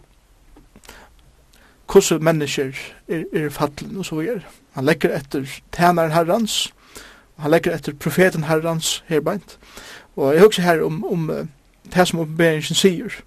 [1.94, 2.74] hvordan mennesker
[3.08, 4.42] er, er fattelen og så videre.
[4.74, 6.74] Han legger etter tænaren herrans,
[7.38, 9.58] han legger etter profeten herrans herbeint,
[10.16, 11.32] og jeg husker her om, om
[11.94, 13.22] det som oppenberingene sier,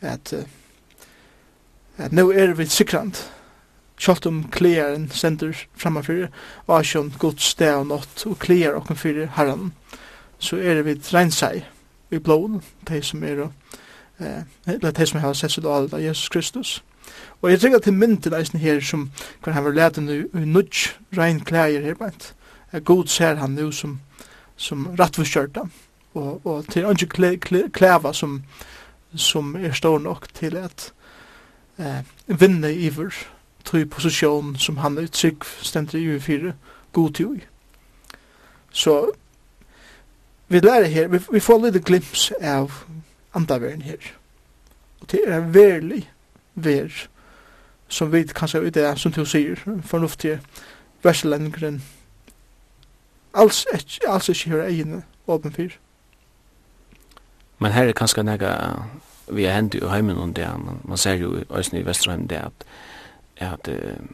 [0.00, 0.32] at,
[1.98, 3.30] at nå er vi sikrant,
[4.00, 6.30] Kjalt om klearen sender framafyrir,
[6.64, 9.74] og asjon gods steg og nått, og klear okken fyrir herran,
[10.40, 11.66] så er vi reinsei,
[12.10, 13.48] i blåen, de som er
[14.20, 16.82] eh, eller de som har sett seg av Jesus Kristus.
[17.42, 19.10] Og jeg trenger til mynden eisen her som
[19.44, 22.34] kan han var leden i, i nudj, rein klæger her bænt.
[22.84, 24.00] God ser han nu som,
[24.56, 25.60] som rattforskjørta,
[26.14, 28.42] og, og til andre klæ, klæ, klæva som,
[29.16, 30.92] som er stor nok til at
[31.78, 33.10] eh, vinne iver
[33.64, 36.54] tog posisjon som han er trygg stendt i ufire
[36.92, 37.36] god tog.
[38.70, 39.10] Så
[40.50, 42.82] vi lærer her, vi, vi får litt glimps av
[43.38, 44.02] andaveren her.
[45.00, 46.02] Og det er verlig
[46.54, 46.90] ver,
[47.88, 50.40] som vi kanskje ut det, som du sier, fornuftige
[51.06, 51.78] verselendingren,
[53.34, 55.78] alls ikke, alls ikke hører egne åpen fyr.
[57.62, 58.56] Men her er kanskje nega
[59.30, 62.28] vi er hendt i heimen om det, man, man ser jo i Øysten i Vesterheim
[62.28, 62.64] det at,
[63.36, 64.06] at uh,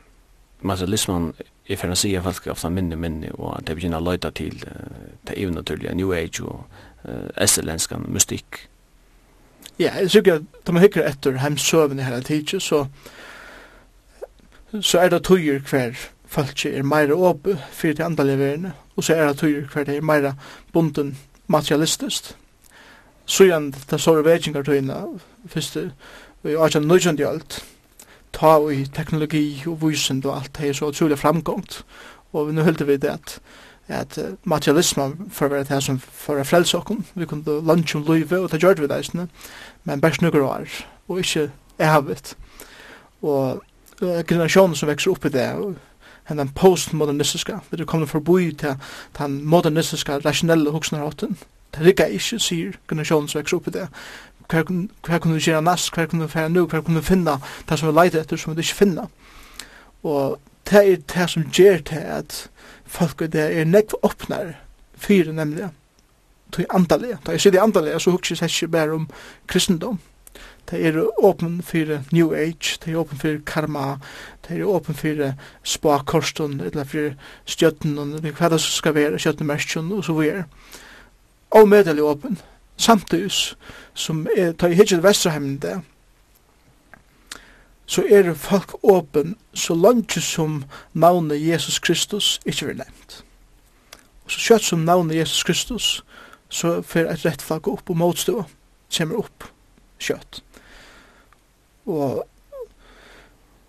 [0.60, 1.32] materialismen
[1.68, 4.30] jeg å si at folk er ofte minne minne, og at jeg begynner å løyta
[4.30, 6.64] til uh, det er naturlige New Age og
[7.04, 8.68] uh, esselenskan mystikk.
[9.78, 12.86] Ja, jeg synes at da man hikker etter hemsøvende hele tiden, så,
[14.80, 19.14] så er det tøyer hver folk er meira åpe for de andre leverende, og så
[19.14, 20.34] er det tøyer hver det er meira
[20.72, 22.34] bunden materialistisk.
[23.26, 24.96] Så igjen, det så er vekingartøyene,
[25.50, 25.90] første,
[26.42, 27.64] og jeg har ikke nødvendig alt,
[28.36, 31.80] ta i teknologi og vysen og alt det er så utrolig framgångt.
[32.32, 33.38] Og nu hølte vi det at,
[33.88, 37.12] at materialismen for å være det som for å frelse oss.
[37.14, 39.28] Vi kunne lunge om livet, og det gjør vi det,
[39.84, 40.68] men bare snukker år,
[41.08, 42.36] og ikke er havet.
[43.22, 43.62] Og
[44.00, 45.48] generasjonen som vekser opp i det,
[46.26, 48.76] enn den postmodernistiska, vi er kommet forbi til
[49.18, 51.36] den modernistiska, rasjonelle hoksnerhatten.
[51.74, 53.86] Det rikker ikke, sier generasjonen som vekser opp i det
[54.50, 57.38] hva hver kunne vi gjøre næst, hva kunne du fære nu, hva kunne du finna
[57.68, 59.08] det som vi leiter etter, som vi ikke finna.
[60.02, 60.38] Og
[60.70, 62.38] det er det som gjør det at
[62.86, 64.54] folk det er nekv åpnare
[64.96, 65.70] fyre nemlig
[66.52, 67.18] to i andalige.
[67.26, 69.08] Da jeg sier det andalige, så hukker jeg ikke bare om
[69.46, 69.98] kristendom.
[70.70, 73.98] Det er åpen for New Age, det er åpen for karma,
[74.48, 75.32] det er åpen for
[75.62, 77.14] spakorsten, eller for
[77.46, 80.44] stjøtten, eller hva det skal være, stjøttemerskjen, og så videre.
[81.50, 82.40] Og medelig åpen
[82.76, 83.32] samtidig
[83.94, 85.80] som er, tar jeg hittil Vesterheimen det,
[87.86, 93.24] så er folk åpen så langt som navnet Jesus Kristus ikke er nevnt.
[94.24, 96.04] Og så kjøtt som navnet Jesus Kristus,
[96.48, 98.44] så fer et rett flagg opp og motstå,
[98.96, 99.46] kommer opp
[100.02, 100.42] kjøtt.
[101.86, 102.24] Og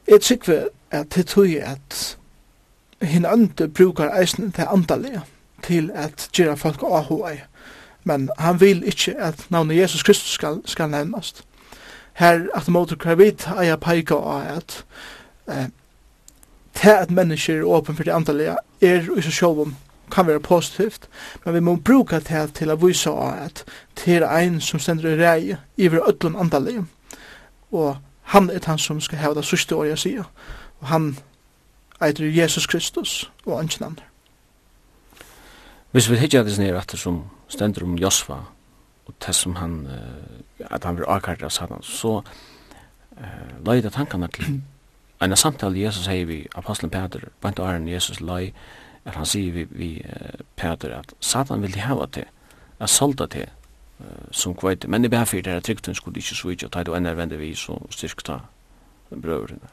[0.08, 2.18] jeg tykker at det tror jeg at
[3.02, 5.22] hinn andre brukar eisen til andalega
[5.64, 7.36] til at gjøre folk avhåa
[8.08, 11.44] men han vil ikkje at navnet Jesus Kristus skal, skal nevnast.
[12.14, 14.78] Her at måte kravit eia peika av at
[15.52, 15.68] eh,
[16.78, 19.76] til at mennesker er åpen for det andalega er i seg sjálfum
[20.12, 21.10] kan være positivt,
[21.46, 23.64] men vi må bruka det til å vise av at
[24.00, 26.86] det er ein som stender i rei i vår ødlom andalige,
[27.72, 27.98] og
[28.32, 30.30] han er han som skal hava det sørste året jeg sier
[30.82, 31.18] og han
[32.02, 34.04] eitir Jesus Kristus og ønsken andre.
[35.92, 38.42] Hvis vi hittar det nere at det som stendur om Josva
[39.08, 41.84] og det som han uh, at han blir avkart av satan.
[41.84, 44.62] Så uh, løyda tankene til
[45.24, 48.52] en samtale Jesus sier vi apostelen Peter bant og æren Jesus løy
[49.08, 52.28] at han sier vi, vi uh, Peter at satan vil hava til
[52.80, 53.48] at solda til
[54.00, 56.92] uh, som kveit men det bæfyr det er trygt hun skulle ikke svitja og tæt
[56.92, 58.42] og enn er vi så styrkta
[59.10, 59.72] brøvrene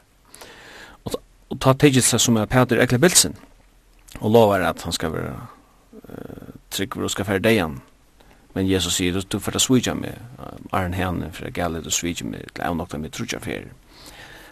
[1.49, 3.35] og ta tegit seg som er Peter Ekle Bilsen
[4.19, 5.35] og lovar at han skal være
[6.71, 7.79] trygg og skal fære deg
[8.55, 10.15] Men Jesus sier, du får ta svitja med
[10.71, 13.73] Arne Hene, for jeg gale du svitja med, til jeg nokta med trutja fyrir.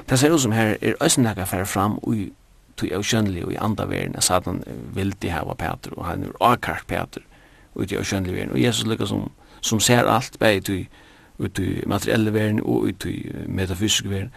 [0.10, 2.34] Det ser ut som her er øysen hekka fære fram ui
[2.78, 4.64] tui au kjønnelig og i andre verden, at Satan
[4.94, 7.22] vil de hava Peter, og han er akkart Peter,
[7.76, 8.52] og i kjønnelig verden.
[8.52, 10.88] Og Jesus lukka som, som ser alt, bei tui
[11.40, 14.32] ut i materielle verden og ut i metafysiske verden,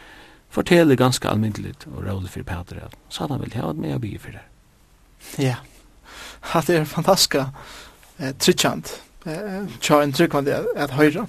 [0.48, 4.18] forteller ganske almindeligt og rådlig for Peter at Satan vil hava at meg og bygge
[4.18, 4.44] for det.
[5.38, 5.44] Ja.
[5.44, 5.75] Yeah
[6.54, 7.48] at det er fantastiska
[8.18, 9.02] eh, trykkjant
[9.80, 11.26] tja en tryggvandi at, at høyra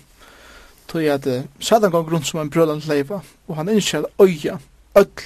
[0.87, 4.57] tog at eh, Satan gong rundt som en brøland leiva og han innskjel øya
[4.95, 5.23] öll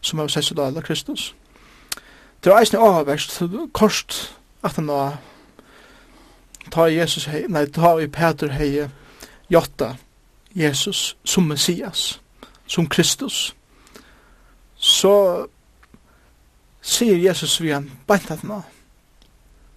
[0.00, 1.34] som har sett seg av Kristus.
[2.44, 5.18] Det var eisne avverst korst at han var
[6.70, 8.88] ta Jesus hei, nei, ta i Peter hei
[9.50, 9.96] jotta
[10.54, 12.20] Jesus som Messias
[12.66, 13.54] som Kristus
[14.76, 15.46] så
[16.80, 18.62] sier Jesus vi han beint at nå,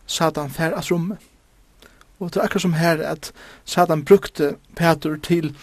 [0.05, 1.17] Satan fær as rumme.
[2.19, 3.31] Og det er akkurat som her at
[3.65, 5.55] Satan brukte Peter til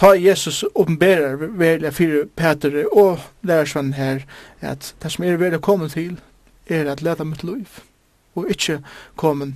[0.00, 4.20] ta Jesus åpenberer velja fire Peter og lærersvann her
[4.60, 6.20] at det som er velja kommet til
[6.66, 7.66] er at leta mitt liv
[8.34, 8.78] og ikkje
[9.16, 9.54] kommet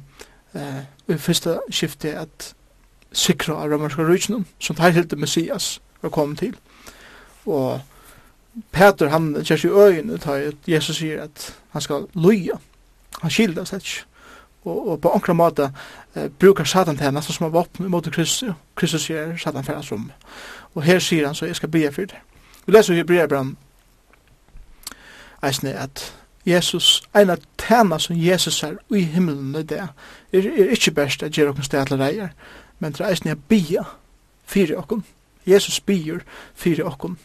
[0.54, 2.54] eh, i første skiftet at
[3.12, 6.56] sikra av romerska rujtjennom som tar helt Messias var kommet til
[7.46, 7.80] og
[8.72, 12.58] Peter han kjers i øyne tar Jesus sier at han skal loja
[13.22, 14.04] han skildas ikkje
[14.64, 15.70] og, og på ankra måte
[16.14, 20.10] eh, brukar Satan til nesten som våpen mot Kristus, Kristus sier Satan for hans rom.
[20.74, 22.20] Og her sier han så, jeg skal bli for det.
[22.66, 23.56] Vi leser i brevbrann
[25.44, 26.14] eisne at
[26.46, 29.88] Jesus, en av tæna som Jesus er i himmelen i det, er,
[30.32, 32.28] er ikke best at gjør okkur stedler reier,
[32.78, 33.84] men det er eisne a bia
[34.46, 35.00] fyrir okkur.
[35.46, 36.20] Jesus bier
[36.54, 37.16] fyrir okkur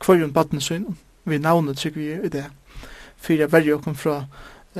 [0.00, 2.46] kvarjun badnesynen, vi navnet sikker vi i det,
[3.16, 4.18] fyrir verje okkur fra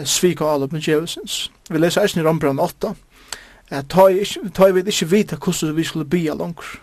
[0.07, 1.51] svika all upp med djevelsens.
[1.71, 2.95] Vi leser eisen i Rambran 8,
[3.71, 6.81] at ta i vi ikke vita hvordan vi skulle bia langer.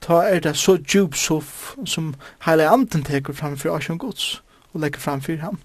[0.00, 5.36] Ta er det så djup som heile anden teker framfor Asjon Guds og legger framfor
[5.36, 5.58] ham.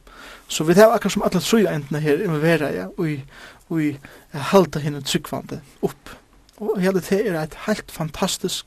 [0.47, 3.97] Så vi tar akkurat som alle trøya entene her involverer jeg, og vi
[4.31, 6.15] halter henne tryggvande opp.
[6.57, 8.65] Og hele det er et helt fantastisk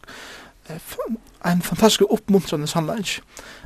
[1.46, 3.20] en fantastisk oppmuntrande sannleik.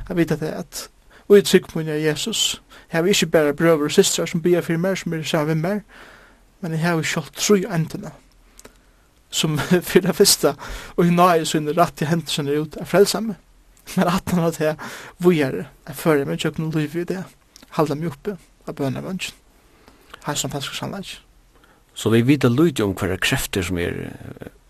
[0.09, 0.89] Jeg vet at det er at
[1.29, 2.61] vi trygg på Jesus,
[2.95, 5.69] Jeg har ikke bare brøver og systrar som blir for meg, som er sammen med
[5.69, 5.81] meg,
[6.61, 8.11] men jeg har selv tru endene,
[9.29, 9.57] som
[9.89, 10.53] for det første,
[10.95, 13.19] og i nøye så er det rett til hendelsene ut, er frelsa.
[13.19, 13.35] Men
[13.99, 14.77] at han har det,
[15.17, 15.65] hvor er det?
[15.87, 17.25] jeg fører meg ikke noe liv i det,
[17.75, 19.35] halda meg oppe, av bønne ønsken.
[20.23, 21.17] Her som fanns sannleik.
[21.93, 24.05] Så vi vet lite om hva krefter som er,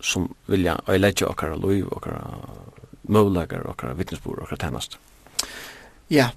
[0.02, 2.26] som vilja øyleggja okkara liv, okkara
[3.06, 4.98] møvlegar, okkara vittnesbord, okkara tennast.
[6.10, 6.30] Ja, yeah.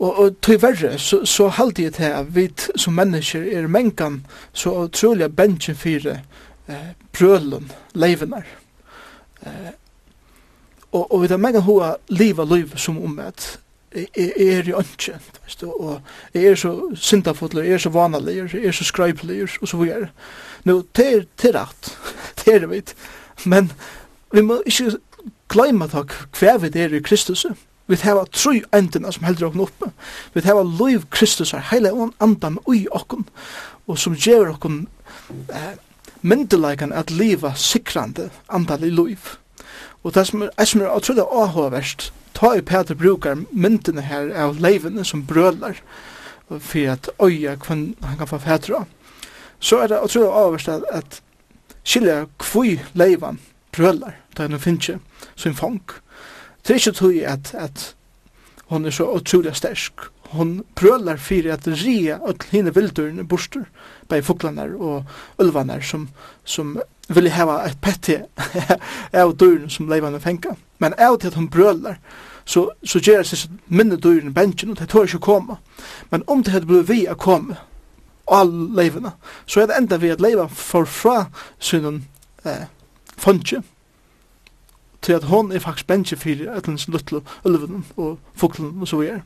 [0.00, 4.72] Og, og verre, så, så halte jeg til at vi som mennesker er mengan så
[4.86, 6.22] utrolig at bensin fire
[6.68, 8.40] eh, brølen, leivene.
[9.44, 9.72] Eh,
[10.92, 13.58] og, og vi tar mengan hoa liva liv som om at
[13.90, 16.00] jeg er jo ikke, veist, og,
[16.34, 20.08] jeg er så syndafotler, jeg er så vanalig, er så skrøypelig, og så videre.
[20.64, 21.90] Nå, det er til rett,
[22.44, 22.94] det er det vidt,
[23.44, 23.72] men
[24.32, 24.96] vi må ikke
[25.50, 27.46] glemme takk hver vi er i Kristus,
[27.90, 29.90] Vi hava tru endina som heldur okkur oppe.
[30.34, 33.24] Vi hava loiv Kristus her, heile og andan ui okkur,
[33.90, 34.84] og som gjer okkur
[35.50, 35.72] eh,
[36.22, 39.32] myndeleikan at liva sikrande andan i loiv.
[40.04, 44.30] Og det som er, er som er utrolig avhåverst, ta i Peter brukar myndene her
[44.38, 45.82] av leivene som brølar,
[46.50, 48.84] for at øya kvann han kan få fætra.
[49.58, 51.22] Så er det utrolig avhåverst at, at
[51.82, 53.40] skilja kvui leivan
[53.74, 54.94] brølar, da han finnst
[55.34, 55.82] som fang,
[56.62, 57.94] Det er ikke tog at, at
[58.70, 60.08] hon er så utrolig stersk.
[60.30, 63.64] Hon prølar fyrir at ria öll hine vildurne borster,
[64.08, 65.04] bei fuklanar og
[65.42, 66.08] ulvanar som,
[66.44, 66.76] som
[67.08, 68.20] vil hava et petti
[69.22, 70.54] av dyrene som leivane fenga.
[70.78, 71.98] Men av til at hon brølar,
[72.44, 75.58] så, så gjer seg minne dyrene bensjen, og det tør ikke koma.
[76.10, 77.58] Men om det hadde blivit vi a koma,
[78.30, 81.24] all leivene, så er det enda vi at leiva for fra
[81.58, 82.04] synen
[82.46, 82.68] eh,
[83.18, 83.64] fondje,
[85.02, 89.22] til at hon er faktisk bensje fyrir etlens luttlu, ulvun og fuklun og så videre.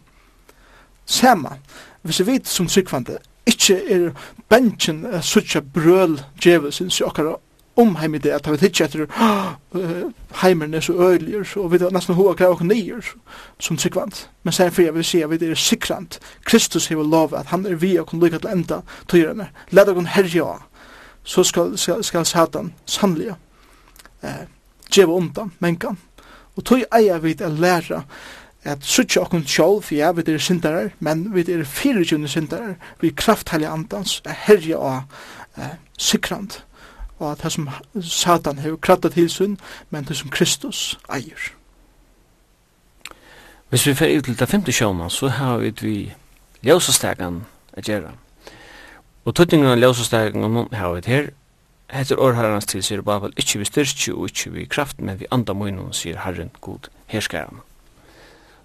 [1.06, 1.56] Sama,
[2.02, 4.10] hvis vi vet som sykvande, ikkje er
[4.48, 7.36] bensjen er suttja brøl djevelsins i okkara
[7.76, 9.06] omheim i det, at vi tidsja etter
[10.42, 13.14] heimerne så øyliger, og vi er nesten hoa greia okkur nyer
[13.58, 14.26] som sykvand.
[14.42, 17.74] Men sen fyrir vi sier at vi er sykrand, Kristus hever lov at han er
[17.74, 20.58] vi og kun lykka til enda tøyrene, leda kun herja,
[21.24, 23.34] så skal, skal, skal Satan sannlega
[24.22, 24.44] eh,
[24.90, 25.98] djeva undan, mengan.
[26.56, 28.02] Og tog eier vi til å lære
[28.64, 33.18] at suttje okkun sjálf, ja, vi er syndarar, men vi er fyrirtjunni syndarar, vi er
[33.18, 35.02] kraftheilig andans, er herja og
[35.58, 36.62] eh, sikrand,
[37.18, 37.68] og at det som
[38.00, 39.58] Satan hefur kratta til sunn,
[39.90, 41.52] men det som Kristus eier.
[43.68, 46.14] Hvis vi fer ut til det femte sjåna, så har vi vi
[46.62, 47.44] ljósastegan
[47.76, 48.14] a gjerra.
[49.24, 51.30] Og tøttingan av ljósastegan, hun har vi her,
[51.94, 55.28] Hetta orð Herrans til sér Babel ikki við styrki og ikki við kraft, men við
[55.30, 57.60] anda munum sér Herren Gud herskaran.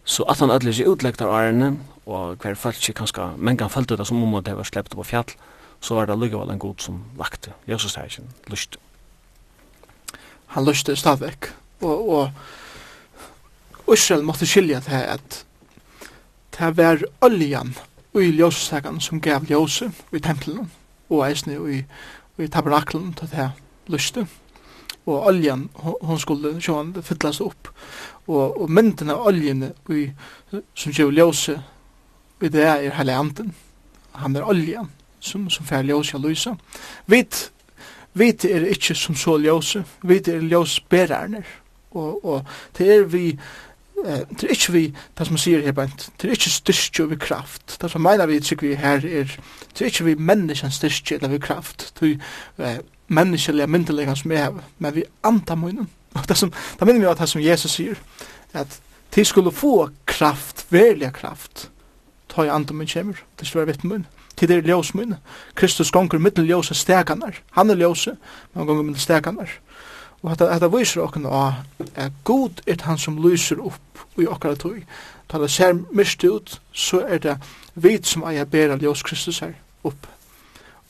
[0.01, 1.75] Så at han allir seg utlegtar ærene,
[2.09, 5.30] og hver falski kanska mengan falt ut som om det var sleppt på fjall,
[5.80, 7.53] så var det lukkeval en god som lakte.
[7.69, 8.80] Jesus er ikke lyst.
[10.57, 11.51] Han lyste stavvek,
[11.86, 12.09] og,
[13.86, 15.43] og Israel måtte skilja til at
[16.57, 17.75] det var oljan
[18.13, 20.71] og i ljøssagan som gav ljóse i tempelen,
[21.09, 21.84] og eisne i
[22.40, 23.50] i tabernaklen til det
[23.92, 24.28] lyste.
[25.10, 27.72] Og oljan, hon skulle sjåan fyllast opp.
[28.28, 30.06] Og, og mynden av oljene i,
[30.78, 31.56] som gjør ljøse
[32.42, 33.54] i det er hele anden.
[34.22, 36.54] Han er oljan som, som fer ljøse av lysa.
[37.10, 37.50] Vit,
[38.14, 41.44] vit er ikke som så ljøse, vit er ljøsbererne.
[41.98, 42.46] Og, og
[42.78, 43.24] det er vi
[44.06, 44.84] det er ikke vi,
[45.18, 48.39] det som sier her bænt, det er ikke styrstjo vi kraft, det som meina vi
[48.39, 49.34] tykker vi her er,
[49.74, 52.20] det er ikke vi menneskens styrstjo eller vi kraft, det
[52.58, 55.89] er eh, menneskelige myndelige som er, men vi anta munnen.
[56.14, 57.97] Og det som, det minner vi av det som Jesus sier,
[58.54, 58.80] at
[59.16, 61.70] de skulle få kraft, verlig kraft,
[62.30, 64.06] ta i anta mun kjemur, det skulle være vitt mun,
[64.38, 65.18] til det er ljós mun,
[65.56, 69.50] Kristus gonger mittel ljós er han er ljós, men han gonger mittel stekanar,
[70.22, 71.63] Og hetta det viser okkum á
[71.95, 74.84] at god er han sum lyser upp i okkara tøy.
[75.32, 77.38] Da det ser mist út, so er ta
[77.76, 79.53] vit sum eier bera ljós Kristus her
[79.84, 80.07] upp.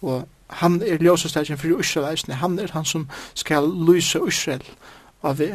[0.01, 4.63] Og han er ljósastækin fyrir Israel, han er han sum skal lýsa Israel
[5.23, 5.53] av vi.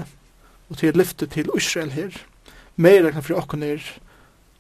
[0.71, 2.11] Og til lyfte til Israel her.
[2.77, 3.83] Meira kan fyrir okkum er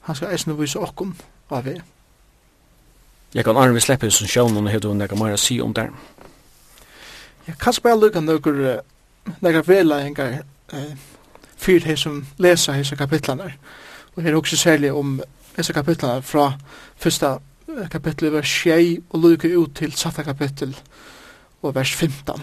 [0.00, 1.14] han skal eisne vísa okkum
[1.50, 1.80] av vi.
[3.34, 5.88] Jeg kan arme slippe som sjånen og hedde hun jeg kan si om der.
[7.46, 8.80] Jeg kan spela lukka nøkker
[9.40, 10.94] nekra vela hengar eh,
[11.56, 13.56] fyrir hei som lesa hese kapitlanar.
[14.14, 15.20] Og her er også særlig om
[15.56, 16.52] hese kapitlanar fra
[16.96, 17.38] fyrsta
[17.90, 20.76] kapittel vers 6 og luker ut til satta kapittel
[21.62, 22.42] og vers 15.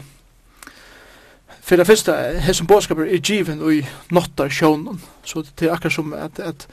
[1.61, 2.13] For det første,
[2.53, 6.67] som bådskaper er given i nottar sjånen, så det er akkurat som at, at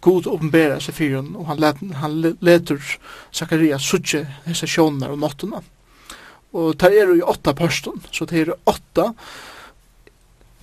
[0.00, 2.78] god åpenbærer seg fyren, og han, let, han leter
[3.32, 5.62] Zakaria suttje hese sjånene og nottene.
[6.52, 9.12] Og det er jo åtta pørsten, så det er åtta.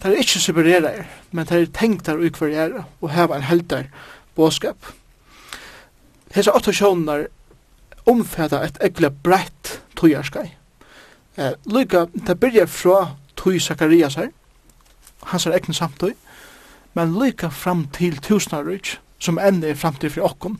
[0.02, 3.88] Det er ikke separerer, men det er tenkt der ukvar er, og heva en helter
[4.36, 4.92] båskap.
[6.36, 7.28] Hesa åtta sjånar
[8.08, 10.50] omfæta et egla brett tøyarskai.
[11.38, 14.30] Eh, Lyka, det byrja fra tøy Sakarias her,
[15.32, 16.14] hans er egna samtøy,
[16.98, 20.58] men lyka fram til tusenarrykk, som enn er framtid fri okkom,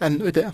[0.00, 0.46] enn ui det.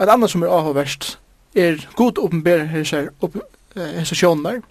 [0.00, 1.16] Et annet som er avhåverst,
[1.54, 3.10] er god åpenbærer hessar
[3.76, 4.62] hessar sjónar,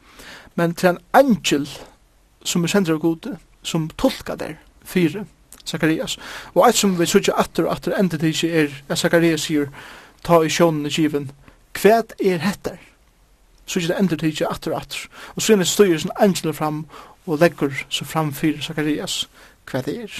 [0.55, 1.69] men til en angel
[2.43, 5.25] som er sender av god, som tolka der fire,
[5.65, 6.17] Zakarias.
[6.55, 9.69] Og eit som vi sutja atter og atter enda til er, at Zakarias sier,
[10.25, 11.29] ta i sjónene kiven,
[11.77, 12.79] hva er hettar?
[13.65, 15.05] Sutja det enda til atter og atter.
[15.35, 16.85] Og så er det styrelsen angel fram
[17.25, 19.27] og leggur så framfyr Zakarias
[19.69, 20.17] hva det er.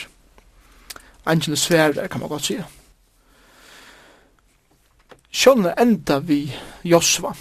[1.25, 2.65] Angel sverar, kan man godt sige.
[5.31, 6.43] Sjønne enda vi
[6.83, 7.31] Josva,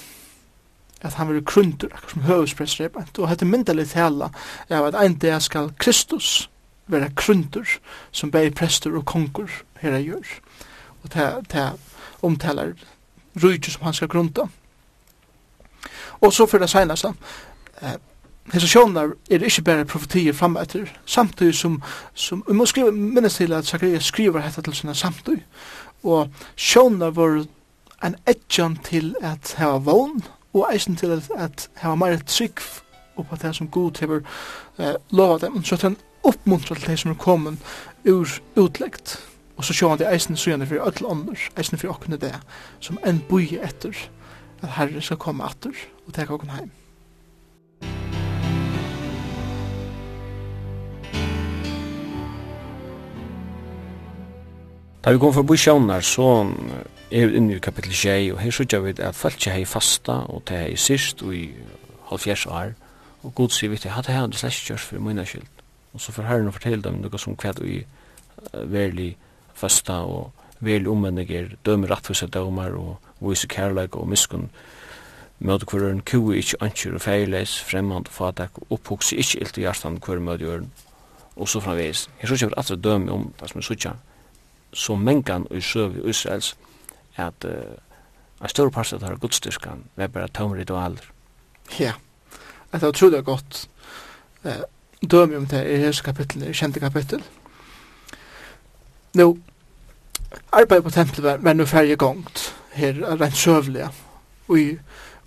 [1.02, 4.30] at han var krundur, akkur som høvesprestrebant, og hette myndelig tala
[4.70, 6.48] av at ein dag skal Kristus
[6.90, 7.66] vera krundur,
[8.12, 10.36] som bei prestur og konkur her er gjør,
[11.02, 11.70] og ta, ta
[12.22, 12.76] omtalar
[13.42, 14.46] rujtju som han skal grunda.
[16.20, 17.04] Og så fyrir det senast,
[17.80, 17.98] eh,
[18.50, 21.76] Hesa sjónar er ikkje bare profetier fram etter, samtíð sum
[22.14, 25.44] sum må skriva minnes til at Zakaria skriver hetta til sinna samtidig.
[26.02, 27.44] Og sjónar var
[28.04, 30.22] en etjan til at hava vogn,
[30.54, 32.62] og eisen til at, at hava meir trygg
[33.20, 34.22] oppa det som god hever
[34.78, 37.58] eh, lova dem, så at han oppmuntrar til det som er kommet
[38.08, 39.18] ur utleggt.
[39.56, 42.32] Og så sjåan det eisen sujane fyrir öll ånder, eisen fyrir okkene det,
[42.80, 43.96] som enn bui etter,
[44.62, 45.76] at herre skal komme atter
[46.06, 46.70] og teka okken heim.
[55.04, 56.24] Da vi kom forbi sjånar, så
[57.08, 60.18] er vi inne i kapittel 6, og her sykja vi at folk ikke har fasta,
[60.28, 61.46] og det er sist, og i
[62.10, 62.74] halvfjers år,
[63.22, 65.46] og god sier vi til, hatt her, det slett kjørs for minna skyld.
[65.96, 67.78] Og så får herren å fortelle dem noe som kved i
[68.52, 69.14] verlig
[69.56, 74.50] fasta, og verlig omvendiger, dømer rattvise dømer, og vise kærleik og miskunn,
[75.40, 79.56] møte hver øren kue ikkje anker og feirleis, fremmand og fatak, og opphokse ikkje ilt
[79.56, 80.70] i hjertan hver møte øren,
[81.40, 82.10] og så framvis.
[82.20, 84.00] Jeg synes ikke at det dømer om det som er sørger,
[84.72, 86.56] så mengan i søv i Israels
[87.16, 87.76] at uh,
[88.40, 91.04] en stor parst av det gudstyrkan var bare tom ritualer.
[91.78, 91.92] Ja,
[92.72, 93.68] det er utrolig godt
[94.44, 94.62] uh,
[95.02, 97.22] dømme om det i hese kapittel, i kjente kapittel.
[99.14, 99.38] Nå,
[100.52, 103.90] arbeid på tempelet var, var nå ferdig gongt her rent søvlige
[104.56, 104.78] i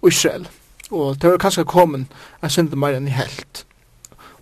[0.07, 0.47] Israel,
[0.91, 2.07] og det var kanskje kommet
[2.43, 3.65] en synd mer enn i helt.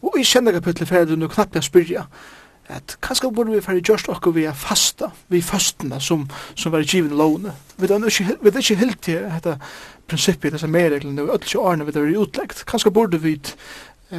[0.01, 2.05] Og i kjente kapittel ferdig du nå knappt jeg spyrja,
[2.71, 6.73] at kanskje burde vi færre gjørst okkur vi er fasta, vi er fastna som, som
[6.73, 7.53] var i givet lovene.
[7.77, 9.57] Vi er ikke, ikke helt til dette
[10.07, 12.65] prinsippet, disse medreglene, og ødelse årene vi er utleggt.
[12.67, 13.37] Kanskje burde vi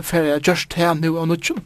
[0.01, 1.61] færre gjørst her nu av nudgen.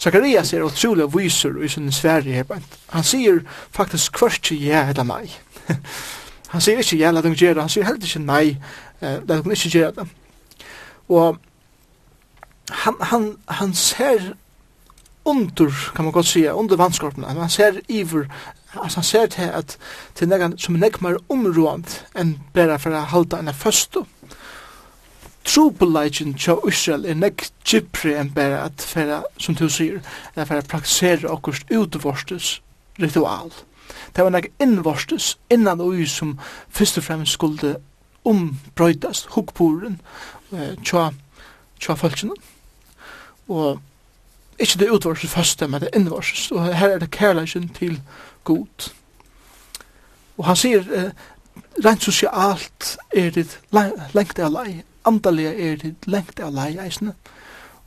[0.00, 2.64] Zakarias er utrolig viser i sin sverige her.
[2.92, 3.40] Han sier
[3.72, 5.30] faktisk kvart ja eller nei.
[6.52, 8.58] han sier ikke ja, la dem gjøre, han sier heller ikke nei,
[9.00, 10.08] la dem ikke gjøre det.
[11.08, 11.38] Og
[12.84, 14.34] han, han, han ser
[15.24, 17.24] under, kan man godt sige, under vandskorpen.
[17.24, 18.24] Han ser iver,
[18.74, 19.78] altså han ser til at
[20.14, 24.04] til negan som er nekmar områd enn bare for å halda enn første.
[25.44, 30.00] Trobeleidjen tja Israel er nek gypri enn bare at for som du sier,
[30.36, 32.60] er færa praktisere okkurst utvorstes
[33.00, 33.52] ritual.
[34.16, 37.76] Det var nek innvorstes innan ui som først og fremst skulle
[38.24, 40.00] ombrøydast hukkboren
[40.52, 41.10] eh, tja,
[41.80, 42.36] tja folkene.
[43.48, 43.80] Og
[44.60, 46.50] Ikke det utvarses første, men det innvarses.
[46.52, 48.00] Og her er det kærleisen til
[48.44, 48.90] god.
[50.38, 51.10] Og han sier, eh,
[51.84, 53.58] rent sosialt er det
[54.14, 57.14] lengt av lei, andalega er det lengt av lei, eisne.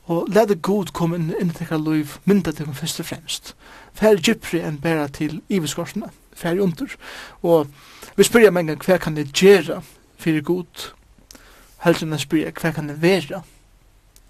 [0.06, 3.54] Og let det god komme inn i tekkar liv, mynda til kom først og fremst.
[3.94, 6.86] Fær gypri enn bæra til iveskorsene, fær under.
[7.42, 7.66] Og
[8.16, 9.80] vi spyrir meg engang, hva kan det gjera
[10.18, 10.90] fyrir god,
[11.86, 13.42] heldur enn spyrir, hva kan det vera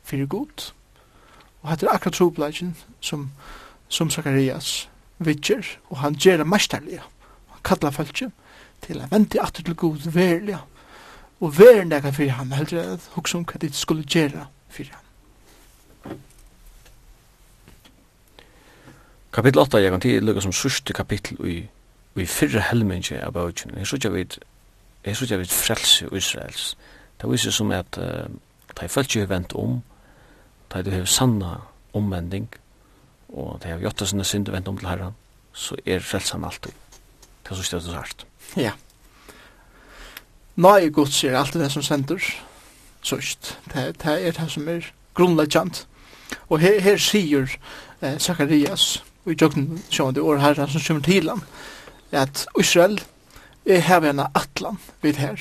[0.05, 0.71] fyrir god.
[1.65, 3.31] Og hatt er akkurat trobladjen som,
[3.89, 4.89] som Zacharias
[5.19, 7.01] vidger, og han gjør det mesterlige.
[7.55, 8.29] Han kallar falskje
[8.85, 10.59] til han vendi atter til god verlige,
[11.41, 16.19] og veren det fyrir han, heldur at hugsa om hva dit skulle gjøre fyrir han.
[19.33, 21.57] Kapittel 8, jeg kan tid lukka som sørste kapittel i,
[22.21, 23.73] i fyrre helmengi av bautjen.
[23.79, 24.37] Jeg sørste vid,
[25.05, 26.77] jeg sørste vid frelse Israels.
[27.21, 28.29] Det viser som at uh,
[28.81, 29.81] de følte vent om,
[30.75, 31.61] da du har sanna
[31.95, 32.49] omvending,
[33.29, 35.15] og da har gjort sinne synd og vendt om til herran,
[35.55, 36.75] så er frelsan alltid.
[37.45, 38.27] Det er så stedet og hardt.
[38.59, 38.73] Ja.
[40.57, 42.27] Nei, er gods er alltid det som sender,
[43.03, 43.55] sørst.
[43.73, 45.85] Det, det er det som er grunnleggjant.
[46.49, 47.47] Og her, her sier
[48.01, 51.45] eh, Zacharias, og i jøkken sjående år herran som kommer til han,
[52.15, 52.99] at Israel
[53.67, 55.39] er her atlan vid her.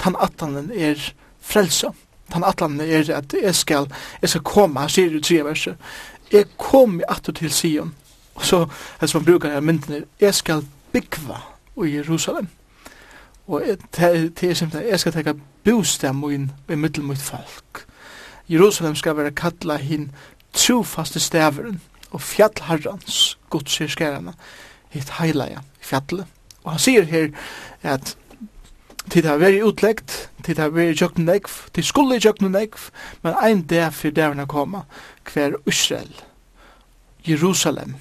[0.00, 0.98] Tan atlanen er
[1.40, 1.92] frelsa
[2.34, 3.88] han atlan er at jeg skal,
[4.22, 5.76] jeg skal komme, sier du tre verset.
[6.32, 7.94] Jeg kom i atter til Sion,
[8.34, 8.66] og så,
[9.00, 11.40] her som brukar jeg myndene, jeg skal byggva
[11.84, 12.48] i Jerusalem.
[13.46, 13.62] Og
[13.96, 17.84] det er simpelthen, jeg skal teka bostem min, i middel mot folk.
[18.48, 20.10] Jerusalem skal være kalla hin
[20.52, 21.80] trofaste staveren,
[22.10, 24.34] og fjallharrans, godserskærene,
[24.94, 26.26] hitt heilaja, fjallet.
[26.64, 27.28] Og han sier her
[27.82, 28.14] at
[29.10, 32.88] tid har vært utleggt, tid har vært jøkken negv, tid skulle jøkken negv,
[33.22, 34.88] men ein dag for dagen har kommet,
[35.32, 36.12] hver Israel,
[37.24, 37.96] Jerusalem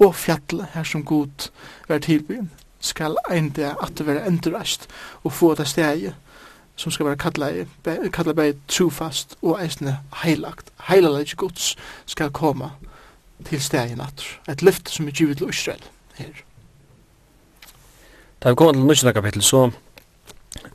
[0.00, 1.50] og fjallet her som god
[1.88, 4.88] var tilbyen, skal ein dag at det være endrast
[5.22, 6.14] og få det steget
[6.80, 7.16] som skal være
[8.12, 11.74] kallet bare trofast og eisne heilagt, heilagt gods
[12.06, 12.70] skal komme
[13.44, 15.84] til steget natt, et lyft som er givet til Israel
[16.16, 16.32] her.
[18.40, 19.14] Da vi kommer til 19.
[19.14, 19.70] kapittel, så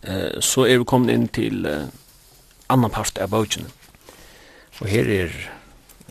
[0.04, 1.88] eh, så er vi kommet inn til eh,
[2.70, 3.68] annan part av bogen.
[4.82, 5.34] Og her er,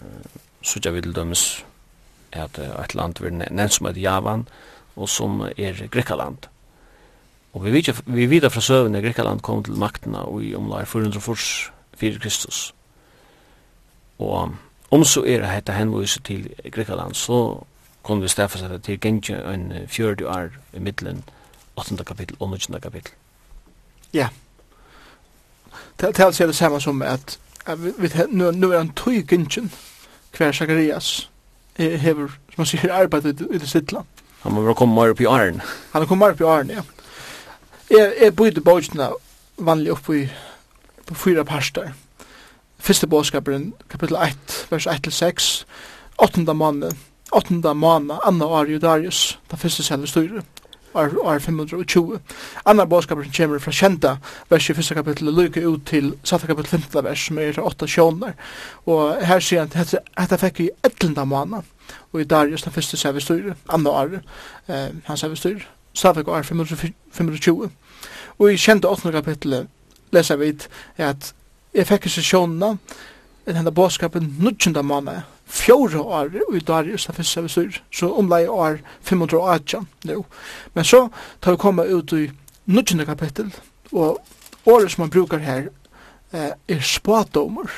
[0.01, 1.65] eh, så jeg vil dømes,
[2.35, 4.49] at et land vi nevnt som heter Javan,
[4.97, 6.49] og som er Grekaland.
[7.55, 12.19] Og vi vet, vi vet fra søvende Grekaland kom til maktene i omlag 440 4
[12.19, 12.75] Kristus.
[14.19, 14.55] Og
[14.91, 17.65] om så er det hette henvise til Grekaland, så
[18.03, 21.25] kunne vi staffa seg til gengje en 40 år i middelen,
[21.77, 22.05] 8.
[22.05, 22.81] kapittel og 9.
[22.81, 23.13] kapittel.
[24.15, 24.29] Ja.
[26.01, 27.39] Det er altså det samme som at
[28.31, 29.73] nu er han tog gynnsen
[30.37, 31.31] hver Zacharias
[31.77, 34.05] hever, som man sier, arbeidet i det sittla.
[34.43, 35.63] Han må bare komme mer opp i arn.
[35.93, 36.83] Han må komme mer opp i arn, ja.
[37.91, 39.11] Jeg, jeg bodde bøyde
[39.59, 40.27] vanlig opp i
[41.07, 41.93] på fyra parster.
[42.79, 45.65] Fyrste bådskaperen, kapittel 1, vers 1-6,
[46.19, 46.93] åttenda måned,
[47.33, 50.45] åttenda måned, Anna og Darius, den fyrste selve styret
[50.95, 52.19] år 520.
[52.65, 54.17] Anna bådskaper som kommer fra kjenta
[54.51, 58.35] vers i fyrsta kapittel lykke ut til satta kapittel 15 vers som er åtta sjoner.
[58.87, 61.63] Og her sier han at dette fikk vi etlenda måned.
[62.13, 64.21] Og i Darius den første servistyr, Anna år,
[64.69, 67.71] eh, han servistyr, satte fikk år 520.
[68.39, 69.67] Og i kjenta åttende kapittel
[70.13, 70.55] leser vi
[70.99, 71.35] at
[71.75, 72.79] jeg fikk i sesjonene,
[73.47, 78.79] denne bådskapen nudgjende måned, fjóra år i Darius, det Østafissa vi styr, så omlai år
[79.03, 80.25] 518 nu.
[80.75, 81.09] Men så
[81.41, 82.31] tar vi komma ut i
[82.67, 83.07] 19.
[83.07, 83.55] kapittel,
[83.93, 84.19] og
[84.67, 85.69] året som man brukar her
[86.33, 87.71] eh, er spådommer,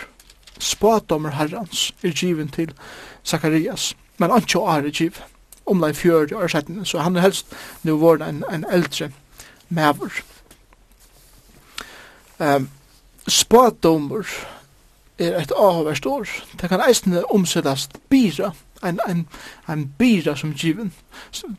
[0.59, 2.73] spådommer herrans, er given til
[3.25, 5.21] Zakarias, men anki år er giv,
[5.67, 7.47] omlai fjóra år setten, så han er helst
[7.83, 9.11] nu vore en, en eldre
[9.69, 10.23] maver.
[12.39, 12.69] Um,
[13.29, 14.27] spådommer,
[15.19, 16.29] er et avhverst år.
[16.61, 18.53] Det kan eisne omsettast bira,
[18.85, 19.29] en, en,
[19.69, 20.93] en bira som given.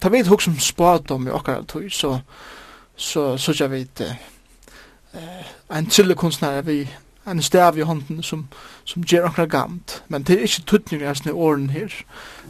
[0.01, 2.19] Ta vet hok som spadom i okkar tog, så
[2.97, 4.15] så så jag vet eh,
[5.69, 6.87] en tryllekonstnär vi
[7.27, 8.47] en stav i hånden som,
[8.83, 11.93] som gjør akkurat gamt, men det er ikke tuttning av sånne åren her.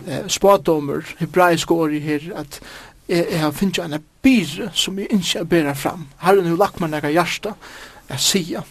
[0.06, 2.60] Eh, spådommer, hebraisk år i her, at
[3.08, 6.08] jeg, jeg har finnet en byre som jeg ikke er bedre fram.
[6.22, 7.56] Herren har lagt meg nægge hjärsta,
[8.10, 8.68] jeg sier.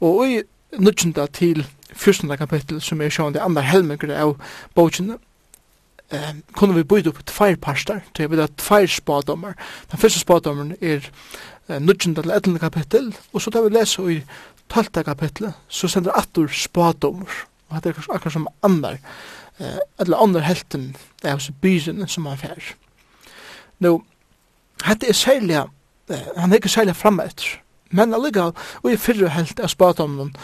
[0.00, 0.40] Og i
[0.76, 2.36] nødgjenda til 14.
[2.36, 4.36] kapittel, som er sjående andre helmengre av
[4.74, 5.18] bokene,
[6.12, 9.54] eh, kunne vi bøyde opp tveir parster, til jeg vil ha tveir spadommer.
[9.90, 11.00] Den første spadommeren er
[11.68, 12.58] eh, nødgjenda til 11.
[12.58, 14.22] kapittel, og så tar vi lese i
[14.68, 15.04] 12.
[15.04, 17.44] kapittel, så sender atur spadommer.
[17.68, 18.98] Og det er akkurat som andre,
[19.60, 22.74] eh, eller andre helten av byrene som han fær.
[23.80, 24.02] Nå,
[24.84, 25.56] hette er særlig,
[26.10, 27.58] eh, han er ikke særlig framme etter,
[27.90, 28.50] Men allega,
[28.82, 30.34] og i fyrre helt av spadomnen,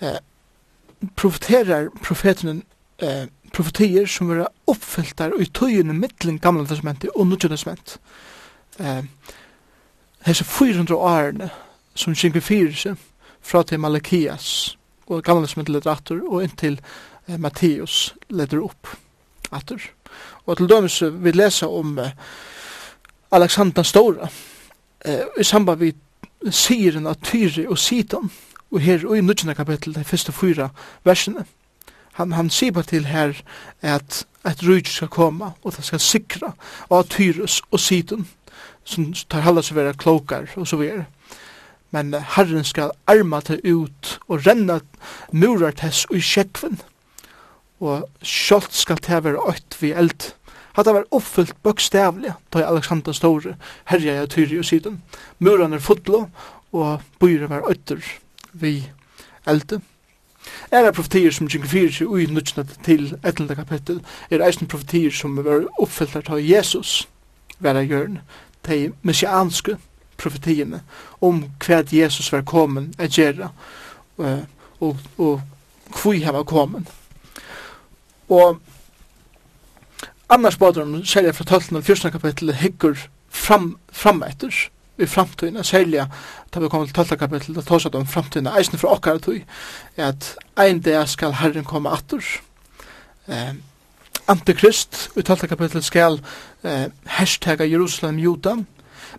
[0.00, 0.18] eh,
[1.16, 2.64] profeterar profetenen
[2.98, 4.48] eh, profetier som vera
[5.18, 7.98] der og i tøyene mittlen gamla testamentet og nudja testament.
[8.78, 9.02] Eh,
[10.26, 11.50] hese 400 årene
[11.94, 12.96] som kjenker fyrir seg
[13.42, 14.76] fra til Malakias
[15.06, 16.80] og gamla testamentet leder atter og inntil
[17.28, 18.88] eh, Matteus leder opp
[19.52, 19.80] atter.
[20.46, 22.12] Og til dømes vi lesa om eh,
[23.32, 24.28] Alexander Stora
[25.04, 26.07] eh, i samband med
[26.50, 28.30] sier han at Tyri og Sidon,
[28.70, 30.68] og her og i nødgjende kapittel, de første fyra
[31.04, 31.44] versene,
[32.18, 33.32] han, han sier bare til her
[33.80, 36.52] at at rujt skal komme, og det skal sikra
[36.90, 38.26] av Tyrus og Sidon,
[38.84, 41.06] som tar halda seg vera klokar og så videre.
[41.92, 44.80] Men uh, Herren skal arma til ut og renna
[45.32, 46.80] murar tess og i sjekven,
[47.80, 50.32] og skjolt skal til være øyt vi eld,
[50.78, 53.56] Hatta var uppfyllt bøkstavlig, da Alexander Store
[53.90, 55.00] herja i tyri og siden.
[55.42, 56.28] Muran er fotlo,
[56.72, 57.98] og bøyre var øytter
[58.52, 58.86] vi
[59.46, 59.80] elde.
[60.70, 63.56] Er det profetier som gjenker fyrir seg ui nutsna til 11.
[63.58, 63.98] kapittel,
[64.30, 67.08] er eisen profetier som var uppfyllt av Jesus,
[67.58, 68.20] vera gjørn,
[68.68, 69.74] de messianske
[70.16, 70.84] profetiene
[71.20, 73.50] om hva Jesus var kommet a gjerra
[74.18, 74.46] og,
[74.80, 75.40] og, og
[75.90, 76.86] hva han var kommet.
[78.28, 78.60] Og
[80.28, 81.76] annars badrum, særlig fra 12.
[81.76, 82.10] og 14.
[82.10, 82.96] kapittel hyggur
[83.28, 84.52] fram, fram etter
[84.98, 86.04] i framtiden, særlig
[86.54, 87.18] da vi kommer til 12.
[87.18, 89.40] kapittel, da tås at om framtiden, eisen fra okkar tog,
[89.96, 92.24] er at ein dag skal Herren komme atter.
[93.28, 93.54] Eh,
[94.28, 95.48] Antikrist, i 12.
[95.48, 96.20] kapittel skal
[96.64, 98.56] eh, hashtagga Jerusalem juda,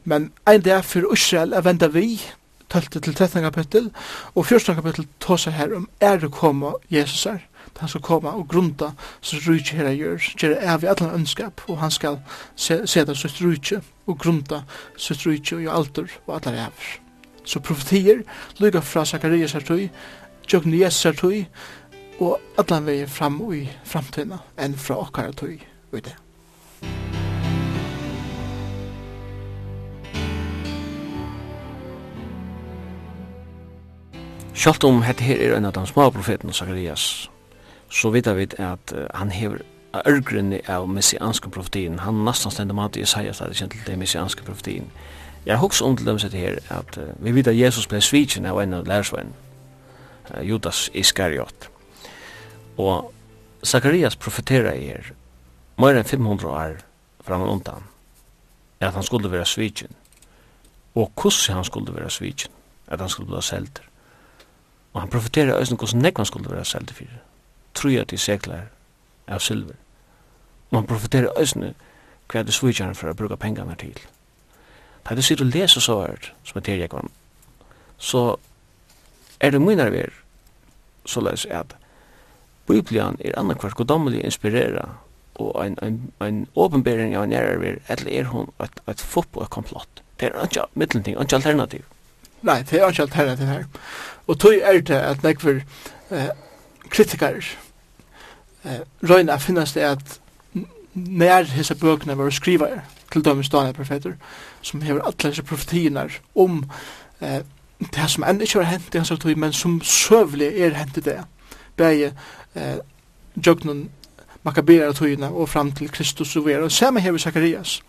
[0.03, 2.22] men ein dag for Israel er venda vi,
[2.70, 3.01] 12.
[3.01, 3.41] til 13.
[3.41, 3.91] kapittel,
[4.36, 4.76] og 14.
[4.76, 8.91] kapittel tås her om er det komme Jesus er han skal komme og grunda
[9.22, 12.20] så rujtje her gjør, gjør er vi allan ønskap, og han skal
[12.55, 14.63] seta sitt rujtje og grunda
[14.97, 16.97] så rujtje og altur og allar er
[17.45, 18.24] Så profetier
[18.59, 19.89] lykka fra Sakarias her tøy,
[20.53, 21.45] Jøgn Jes her tøy,
[22.20, 25.57] og atlan vei fram i framtida enn fra okkar tøy
[25.91, 26.15] og det.
[34.59, 37.30] Sjalt om hette her er en av de små profeten Sakarias,
[37.89, 39.63] så vet vi at han hever
[39.93, 41.99] ørgrunni av messianske profetien.
[41.99, 44.89] Han nastan stendur mat i Isaias at det kjent til det messianske profetien.
[45.45, 48.45] Jeg hugsa om til dem sett her at uh, vi vet at Jesus ble svitsin
[48.45, 49.31] av en av lærersvenn,
[50.33, 51.69] uh, Judas Iskariot.
[52.77, 53.13] Og
[53.65, 55.13] Zacharias profetera i her
[55.79, 56.77] mer enn 500 år
[57.25, 57.87] fram og undan
[58.79, 59.91] at han skulle være svitsin
[60.95, 62.51] og hvordan han skulle være svitsin
[62.87, 63.83] at han skulle bli selter.
[64.93, 67.19] Og han profetera i hvordan han skulle være selter fyrir
[67.74, 68.70] truja til seklar
[69.28, 69.76] av silver.
[70.72, 71.74] Man profiterer òsne
[72.30, 73.97] hva det svujtjaren for å bruka pengarna til.
[75.07, 77.09] Da du sitter og leser så hørt, som er tilgjekvann,
[77.97, 78.38] så
[79.39, 80.13] er det mye nærvær,
[81.05, 81.76] så løs at
[82.67, 84.89] Biblian er annakvært godommelig inspirera
[85.39, 88.51] og ein ein ein åpenbering av nærvær er eller er hon
[88.95, 90.03] fopp og et komplott.
[90.20, 91.84] Det er ikke mittelting, ikke alternativ.
[92.41, 93.63] Nei, det er ikke alternativ her.
[94.28, 95.61] Og tog er det at nekvar
[96.11, 96.30] eh,
[96.89, 97.41] kritikere
[98.63, 100.19] eh, røyna finnes det at
[100.93, 102.69] nær hese bøkene var skriva
[103.11, 104.15] til dømes Daniel profeter
[104.61, 106.63] som hever alle hese profetiene om
[107.21, 107.41] eh,
[107.80, 111.03] det som enn ikke har hent i hans tog, men som søvlig er hent i
[111.05, 111.19] det.
[111.80, 112.11] Begge
[112.55, 112.80] eh,
[113.45, 113.89] jøgnen
[114.43, 116.63] makabera togene og fram til Kristus og vera.
[116.63, 117.82] Og samme hever Zacharias.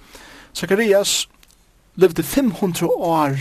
[0.54, 1.28] Zacharias
[1.96, 3.36] levde 500 år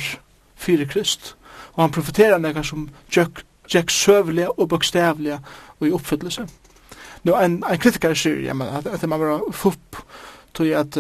[0.56, 1.36] fyrir Krist,
[1.74, 5.38] og han profeterar nekka som jøgn gikk søvelig og bokstavelig
[5.80, 6.48] og i oppfyllelse.
[7.24, 10.00] Nå, en, en kritiker sier, ja, men, at, at man var fupp,
[10.54, 10.98] tog at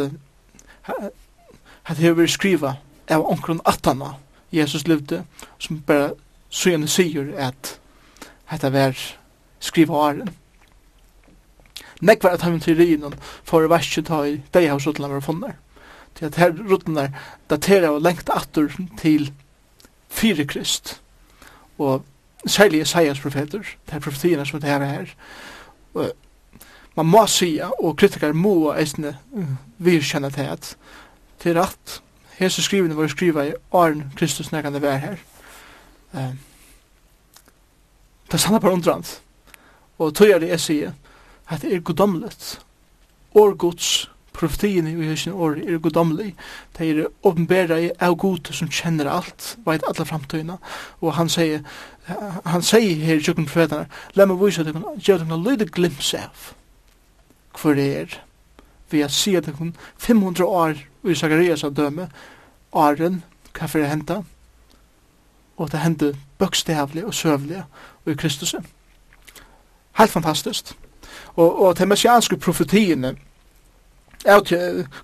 [1.89, 2.75] at det har skriva
[3.09, 4.15] av omkron attana
[4.51, 5.23] Jesus levde,
[5.59, 6.13] som bare
[6.49, 7.79] søgjene sier at
[8.49, 8.97] dette var
[9.61, 10.29] skriva åren.
[12.01, 15.25] Nekk var at han til rinen for å verset ta i deg av sånn var
[15.25, 15.57] funnet.
[16.17, 17.13] Til at her rutten der
[17.51, 19.29] daterer og lengt atter til
[20.09, 20.99] fire krist.
[21.77, 22.05] Og
[22.45, 25.05] særlig Isaias profeter, det er profetiene som det er her.
[25.93, 26.11] Og
[26.95, 29.17] man må sige, og kritikere må eisne
[29.77, 30.77] virkjenne til at
[31.39, 32.01] til rett,
[32.35, 35.15] hese skrivene var skriva i Arn Kristus nærkande vær her.
[36.13, 36.33] Uh,
[38.25, 39.19] det er sannet på undrand.
[39.99, 40.91] Og tog er det jeg sier,
[41.49, 42.59] at det er godomlet,
[43.35, 46.33] og gods, profetien i hessin år er godomlig.
[46.77, 50.57] Det er åpenbæra i av god som kjenner alt, veit alla framtøyna.
[51.01, 51.65] Og han sier,
[52.45, 55.67] han sier her i tjukken profetene, la meg vise at jeg kan gjøre dem lyde
[55.67, 56.53] glimps av
[57.59, 58.19] hver det er.
[58.89, 62.07] Vi har sier at dere 500 år i Zacharias av døme,
[62.71, 63.23] åren,
[63.53, 64.21] hva for det henta,
[65.59, 67.63] og det hendte bøkstavlig og søvlig
[68.05, 68.55] og i Kristus.
[69.99, 70.71] Helt fantastisk.
[71.35, 73.15] Og, og til messianske profetiene,
[74.25, 74.41] Ja,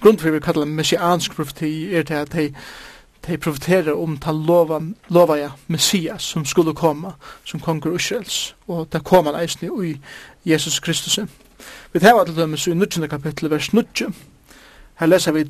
[0.01, 2.53] grund för vi kallar messiansk profeti är det att de
[3.27, 7.13] de profeterer om ta lova lova ja messias som skulle komme,
[7.43, 9.99] som konger Israels og det kom han eisne i
[10.45, 11.19] Jesus Kristus.
[11.93, 14.15] Vi tar til dømes i 19 kapittel, vers 19.
[14.95, 15.45] Her leser vi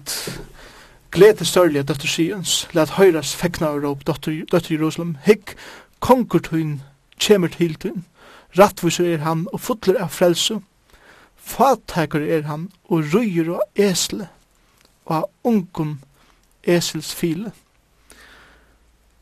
[1.11, 5.55] Glede størlige døtter Sions, let høyres fekna og råp døtter Jerusalem, hikk
[5.99, 6.81] konger tøyn,
[7.19, 8.03] kjemer til tøyn,
[8.59, 10.59] rattvis er han og fotler av frelse,
[11.45, 14.27] Fattakur er han og røyer og esle
[15.05, 15.99] og av ungum
[16.63, 17.51] esels file.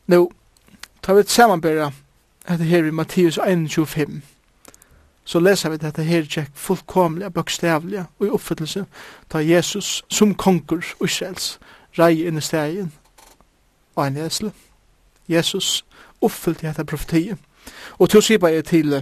[0.08, 0.32] Nå,
[1.02, 1.90] ta vi et samanbæra
[2.48, 4.22] etter her i Matteus 1.25
[5.24, 8.84] så leser vi dette her tjekk fullkomlige, bokstavlige og i oppfyllelse
[9.30, 11.58] ta Jesus som konger Israels
[11.98, 12.92] rei inn i stegin
[13.96, 14.52] og en esle.
[15.28, 15.84] Jesus
[16.20, 17.38] oppfyllte dette profetiet.
[17.98, 18.92] Og til å si bare til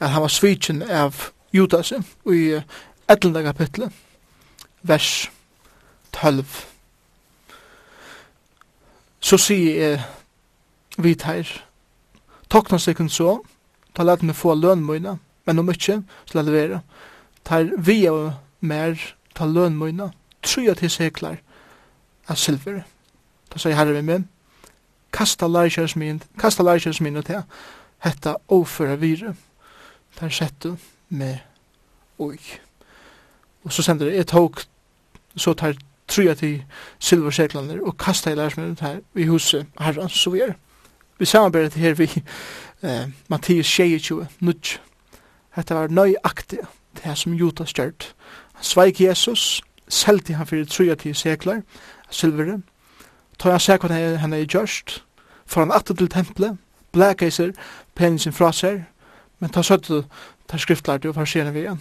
[0.00, 1.92] at han var svitsen av Judas
[2.26, 2.60] i
[3.08, 3.42] 11.
[3.42, 3.92] kapitlet,
[4.82, 5.30] vers
[6.12, 6.44] 12.
[9.20, 10.04] Så sier jeg
[10.98, 11.48] vi tar
[12.50, 13.38] Tokna sikken så,
[13.94, 16.80] ta lett meg få lønmøyna, men om ikke, så la det være.
[17.44, 18.98] tar vi og mer,
[19.34, 20.10] ta lønmøyna,
[20.42, 21.36] tru tryja til seklar
[22.28, 22.82] av silver.
[23.50, 24.28] Da sier herre vi min,
[25.12, 27.42] kasta leikjørs min, kasta leikjørs min og til,
[28.04, 29.34] hetta oføre vire.
[30.16, 30.76] Ta settu,
[31.10, 31.38] med
[32.18, 32.38] oi.
[33.64, 34.60] Og så sender jeg tog,
[35.36, 35.74] så tar
[36.08, 36.64] trya til
[36.98, 40.52] silverseklander og kasta i lærsmennene her i huset herran, så vi er.
[41.18, 42.22] Vi samarbeider til her vi
[42.82, 44.78] eh, Mattias 22, nudj.
[45.56, 46.58] Hette var nøyaktig
[46.94, 48.14] det her som Jota stjert.
[48.54, 51.62] Han sveik Jesus, selte han fyrir trya til seklar,
[52.10, 52.64] silveren.
[53.38, 55.02] Tar han seg hva han er gjørst,
[55.46, 56.58] for han atter til tempelet,
[56.92, 57.52] blækeiser,
[57.94, 58.84] penisen fra seg,
[59.40, 59.88] Men ta søtt
[60.50, 61.80] ta skriftlærte og farsierne vi igjen.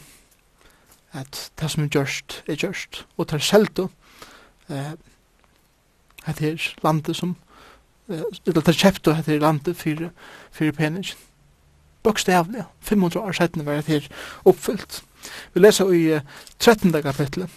[1.13, 3.03] At det som er gjørst er gjørst.
[3.17, 4.91] Og ta selt eh,
[6.25, 7.35] at det er landet som
[8.09, 10.09] eh, eller ta kjeft og at det er landet for,
[10.51, 11.17] for peningen.
[12.03, 14.05] Bokstavlig, 500 år settene var det her
[14.47, 15.01] oppfyllt.
[15.53, 16.21] Vi leser i uh,
[16.59, 16.93] 13.
[17.03, 17.49] kapitlet,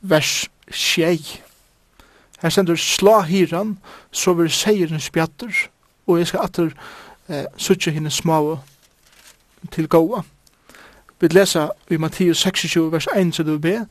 [0.00, 1.42] vers 6.
[2.40, 3.78] Her sender slå hiran,
[4.10, 5.52] så vil seieren spjatter,
[6.06, 6.72] og jeg skal atter
[7.30, 8.58] eh, suttje henne små
[9.70, 10.22] til gåa.
[11.20, 13.86] Vi lesa i Matteus 26, vers 1, så du be,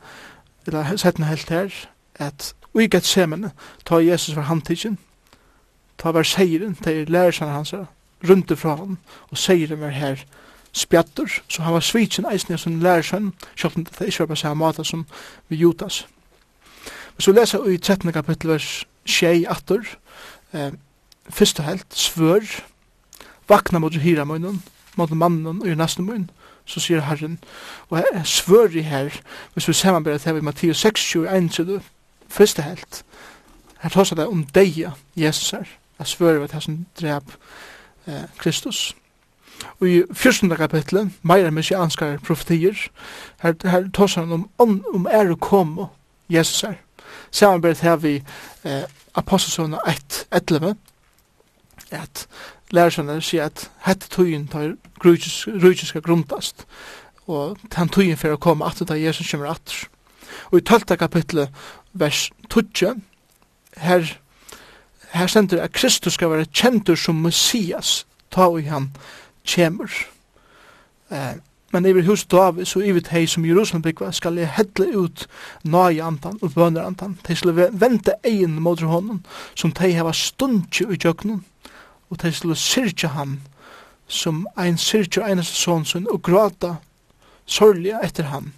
[0.66, 1.70] eller setten helt her,
[2.14, 3.50] at vi gett semene,
[3.86, 4.98] ta Jesus for handtidgen,
[5.98, 7.74] ta var seieren, ta er lærersene hans,
[8.28, 8.98] rundt fra han,
[9.30, 10.24] og seieren var her
[10.72, 14.64] spjattur, så han var svitsen eisne som lærersene, selv om det ikke var på samme
[14.64, 15.06] måte som
[15.48, 16.06] vi jutas.
[17.18, 18.12] Så lesa i 13.
[18.12, 19.80] kapittel vers 6, 8,
[20.52, 20.72] eh,
[21.30, 22.40] første helt, svør,
[23.50, 24.62] vakna mot hira munnen,
[24.96, 26.30] mot mannen og i nesten munnen,
[26.70, 27.38] så sier Herren,
[27.90, 29.10] og jeg svør i her,
[29.54, 31.80] hvis vi sammenbærer det her i Mattias 6, 21, så du
[32.28, 33.02] første helt,
[33.80, 34.84] her tås det om deg,
[35.16, 35.66] Jesus her,
[35.98, 37.32] jeg svør i det som drep
[38.06, 38.96] eh, Kristus.
[39.80, 40.56] Og i 14.
[40.56, 42.76] kapitlet, meira messianskare profetier,
[43.42, 45.90] her, her tås han om, om, om er å komme,
[46.30, 46.78] Jesus her.
[47.30, 48.14] Sammenbæret her vi
[48.64, 50.74] eh, apostelsona 1, 11,
[51.90, 52.26] at
[52.70, 56.66] lærerne sier at hette tøyen tar rujiska grundast,
[57.26, 59.86] og den tøyen for å komme atter da Jesus kommer atter.
[60.50, 60.96] Og i 12.
[60.98, 61.50] kapitlet,
[61.92, 63.00] vers 12,
[63.76, 64.16] her,
[65.14, 68.90] her stender at Kristus skal være kjentur som Messias, ta og han
[69.46, 69.90] kjemur.
[71.10, 71.38] Eh,
[71.72, 75.26] men i hus David, så i hei som Jerusalem byggva, skal jeg hedle ut
[75.62, 77.18] nøye antan og bønner antan.
[77.26, 79.22] De skal vente egin mot hånden,
[79.54, 81.44] som de hava stundtje i jøkkenen,
[82.10, 83.40] og de skulle syrkja han
[84.06, 86.74] som ein syrkja einast son sin og gråta
[87.46, 88.52] sorglia etter han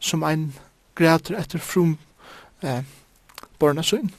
[0.00, 0.52] som ein
[0.94, 1.98] græter etter frum
[2.62, 2.82] eh,
[3.58, 4.12] borna sin.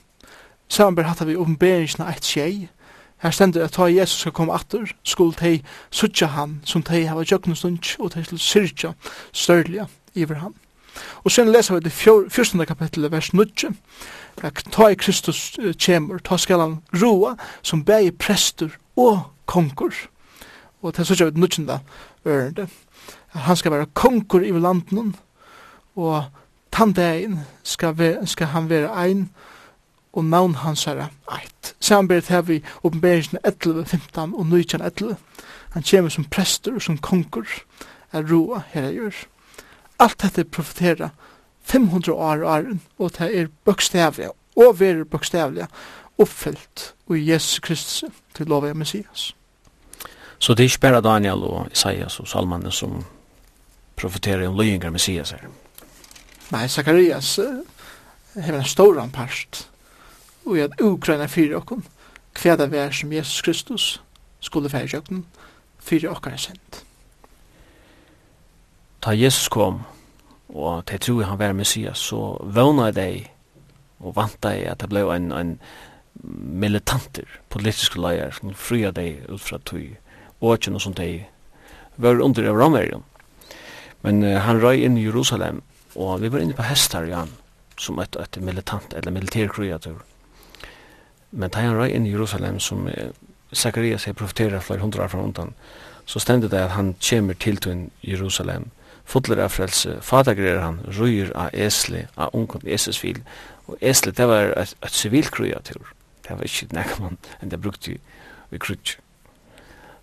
[0.70, 2.70] Samanber hatt vi oppenberingsna eit tjei,
[3.20, 5.58] Her stendur at ta Jesus skal komme atter, skuld tei
[5.92, 8.94] sutja han, som tei hava jøknustund, og tei skulle syrja
[9.36, 10.56] størlia iver han.
[11.24, 12.66] Og sen leser vi det 14.
[12.66, 13.72] kapittelet, vers 9,
[14.44, 19.94] at ta i Kristus kjemur, ta skal han roa, som bæg prester og konkur.
[20.82, 21.70] Og det er sånn vi det 19.
[22.26, 22.68] ørende,
[23.34, 25.16] at han skal være konkur i landen,
[25.96, 26.24] og
[26.72, 27.96] tandegin skal,
[28.26, 29.30] skal han være ein,
[30.14, 31.76] og navn hans er eit.
[31.80, 35.18] Samanberet her vi oppenberingen 11, 15 og 19, 11.
[35.70, 37.46] Han kommer som prester og som konkur,
[38.12, 39.20] er roa her jeg gjør
[40.00, 41.10] alt dette profetera
[41.70, 45.68] 500 år og åren, og det er bøkstavlige, og verer bøkstavlige,
[46.20, 48.04] oppfyllt i Jesus Kristus
[48.36, 49.34] til lov av Messias.
[50.40, 53.04] Så det er ikke bare Daniel og Isaias og Salmanen som
[54.00, 55.48] profeterer om løyengar Messias her?
[56.52, 57.40] Nei, Zacharias
[58.36, 59.68] har en stor anpast,
[60.46, 61.84] og i at Ukraina fyrir okkur,
[62.40, 63.88] hva det er som Jesus Kristus
[64.40, 65.24] skulle fyrir okkur,
[65.80, 66.84] fyrir okkar er sendt
[69.02, 69.84] ta Jesus kom
[70.50, 73.30] og te tru han var Messias så våna dei
[74.00, 75.60] og vanta dei at det blei ein, ein
[76.24, 79.98] militanter politiske leier som fria dei ut fra tui
[80.42, 81.26] og og som de
[81.98, 83.04] var under av Romerien
[84.02, 85.62] men uh, han røy inn i Jerusalem
[85.96, 87.32] og vi var inne på hestar i han
[87.78, 90.02] som et, et militant eller militærkriatur
[91.32, 93.12] men da han røy inn i Jerusalem som uh,
[93.54, 95.54] Zacharias er profeterer flere hundra fra undan
[96.06, 98.72] så stendet det at han kommer til til Jerusalem
[99.10, 103.22] fotler av frelse, fatagrer han, røyer av esle, av ungen Jesus vil,
[103.68, 105.94] og esle, det var et, et sivilkruiatur,
[106.28, 107.98] det var ikke nek man, enn det brukte
[108.50, 109.00] vi krutsk.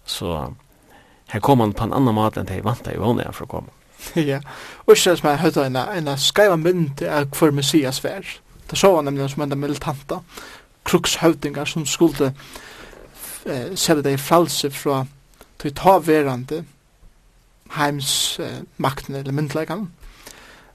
[0.07, 0.35] Så
[1.33, 3.47] her kom han på en annan mat enn det jeg vant deg i vannet for
[3.47, 3.75] å komme.
[4.31, 4.41] ja,
[4.85, 8.27] og ikke som jeg hørte en, en skreiva mynd av hver Messias vær.
[8.67, 10.21] Det så han nemlig som en militanta,
[10.87, 12.33] krukshøvdingar som skulle
[13.47, 15.05] eh, sette deg fralse fra
[15.63, 16.65] til ta verande
[17.71, 19.89] heims eh, makten eller myndleikene.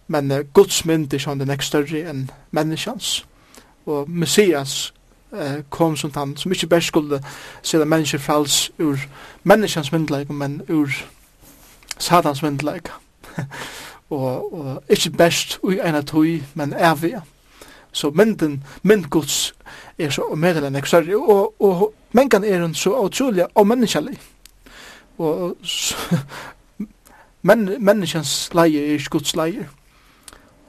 [0.08, 3.22] Men eh, Guds mynd er sånn den er større enn menneskjans.
[3.90, 4.94] Og Messias
[5.34, 7.22] eh, kom som han som ikke bare skulle
[7.64, 9.00] sida mennesker frals ur
[9.44, 10.92] menneskjans myndleik, men ur
[11.98, 12.92] satans myndleik.
[14.16, 17.16] og, og ikke best ui ena tui, men evig.
[17.92, 19.54] Så mynden, mynd Guds
[20.00, 20.88] er så mer enn ek.
[21.16, 24.16] Og, og mengan er hun så utrolig og menneskjallig.
[25.18, 25.58] Og
[27.42, 29.68] men, menneskens leie er ikke Guds leie.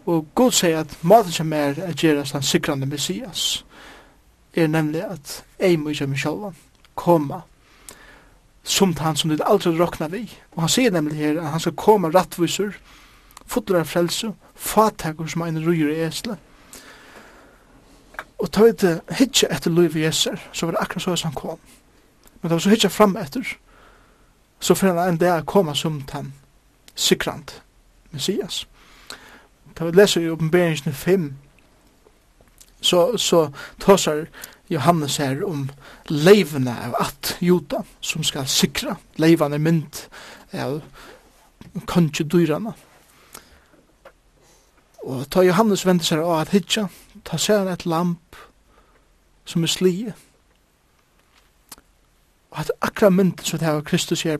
[0.07, 3.65] Og Gud sier at maten som er at gjerast han sikrande Messias
[4.55, 6.51] er nemlig at ei må ikke meg sjálva
[6.99, 7.43] koma
[8.65, 10.25] som han som det aldri råkna vi.
[10.53, 12.75] Og han sier nemlig her at han skal koma rattvisur,
[13.47, 16.37] fotlar av frelse, fatakor som ein rujur i esle.
[18.39, 18.85] Og ta veit
[19.19, 21.59] hitje etter Louis Vieser, så var det akkurat så som han kom.
[22.41, 23.57] Men det var så hitje fram etter,
[24.61, 26.33] så fyrir han en dag koma som tann
[26.95, 27.63] sikrant
[28.11, 28.67] Messias.
[29.79, 31.35] Da vi leser i oppenberingen 5,
[32.81, 34.27] så, så tåsar
[34.71, 35.71] Johannes her om
[36.09, 40.07] leivene av at juda som skal sikra leivene mynd
[40.53, 40.81] av
[41.89, 42.75] kanskje dyrene.
[45.03, 46.87] Og ta Johannes vender seg av at hitja,
[47.25, 48.39] ta seg han et lamp
[49.45, 50.15] som er slie.
[52.53, 54.39] Og at akkurat mynd som det her Kristus er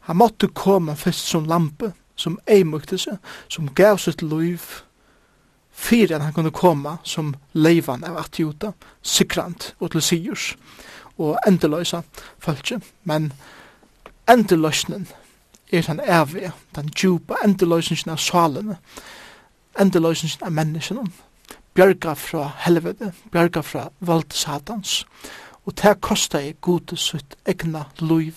[0.00, 4.60] Han måtte komme først som lampe, som eimøktelse, som gav sitt liv,
[5.70, 8.72] fyrir at han kunne komme som leivan av atjuta,
[9.02, 10.56] sikrant og til sigurs,
[11.18, 12.02] og endeløysa
[12.38, 12.80] følge.
[13.04, 13.32] Men
[14.28, 15.08] endeløysnen
[15.72, 18.76] er den evige, den djupa endeløsningen av salene,
[19.80, 21.06] endeløsningen av menneskene,
[21.74, 25.04] bjørga fra helvete, bjørga fra valde satans,
[25.64, 28.34] og det kostar i gode sitt egna liv,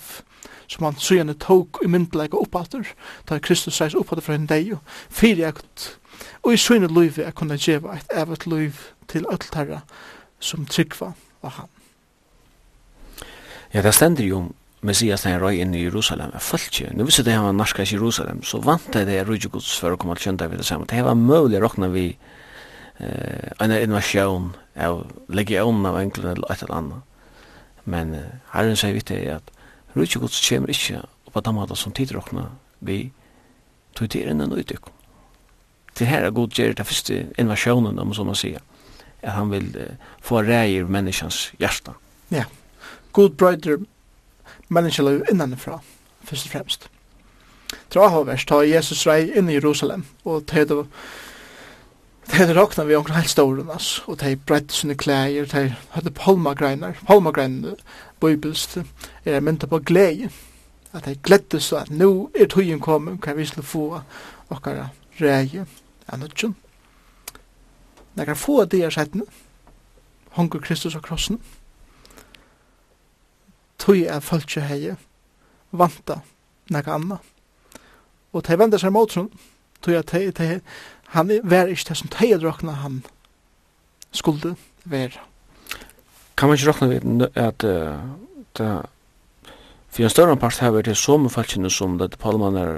[0.68, 2.88] som han søgjene tog i myndleika oppater,
[3.28, 4.78] da Kristus reis oppater fra en deio,
[5.10, 5.54] fyrir jeg
[6.42, 9.80] og i søgjene løyve jeg kunne djeva et evet løyv til öllterra
[10.40, 11.12] som tryggva
[11.42, 11.70] var han.
[13.74, 14.52] Ja, det stender jo
[14.84, 16.92] Messias när röj in i Jerusalem är följtje.
[16.94, 19.98] Nu visste det han var narska i Jerusalem så vant det röj Guds för att
[19.98, 20.84] komma till kända vid det samma.
[20.84, 22.16] Det här var möjligt att råkna vid
[23.58, 27.02] en invasion av legionen av enklare eller ett eller annat.
[27.84, 29.50] Men Herren säger vitt det att
[29.94, 32.48] Rujtje gods kommer ikkje på damata som tidrokna
[32.84, 33.12] vi
[33.94, 34.92] tog til enn enn utøkken.
[35.94, 38.62] Til herra god gjer det første invasjonen, om så man sier,
[39.22, 39.68] at han vil
[40.22, 41.94] få rei i menneskans hjärsta.
[42.34, 42.48] Ja,
[43.12, 43.84] god brøyder
[44.74, 45.78] menneskjelig innanifra,
[46.26, 46.88] først og fremst.
[47.90, 50.80] Trahavers tar Jesus rei inn i Jerusalem, og til det
[52.26, 56.10] Det hade råknat vi omkring helt stor oss och de brett sina kläder, de hade
[56.10, 57.76] palmagreinar, palmagreinar
[58.20, 58.78] bibelst
[59.24, 60.30] er mynda på at
[60.92, 64.00] Att de gläddes at nu er tøyen kommet, kan vi slå få
[64.48, 65.66] och kan räge
[66.06, 66.54] annutjon.
[68.14, 69.22] När kan få det är sätten
[70.30, 71.40] hongur Kristus og krossen.
[73.78, 74.94] tøy er fölkje hei
[75.72, 76.20] vanta
[76.70, 77.18] nek anna.
[78.32, 79.28] Og tei venda seg mot sånn,
[79.84, 80.60] tui at tei,
[81.12, 83.02] han var ikke det som teg råkna han
[84.12, 85.20] skulle være.
[86.36, 88.00] Kan man ikke råkna vid at uh,
[88.58, 88.70] det
[89.94, 92.72] for en større part her var det som falskene som det palman er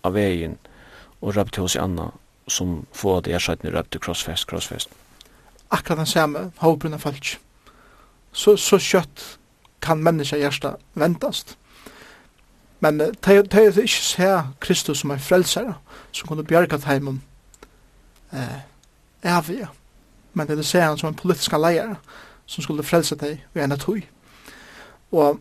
[0.00, 0.54] av veien
[1.20, 2.06] og rapp hos i anna
[2.48, 4.88] som få det er sættene rapp crossfest, crossfest.
[5.70, 7.38] Akkurat den samme, hovedbrunna falsk.
[8.32, 9.38] Så, så kjøtt
[9.82, 11.56] kan menneska hjersta ventast.
[12.86, 15.74] Men de er ikke se Kristus som en frelsere,
[16.12, 17.22] som kunne bjerga heimen
[18.32, 18.60] eh,
[19.22, 19.68] evige.
[20.34, 21.94] Men det er se han som en politisk leier,
[22.46, 24.02] som skulle frelse deg ved en tog.
[25.12, 25.40] Og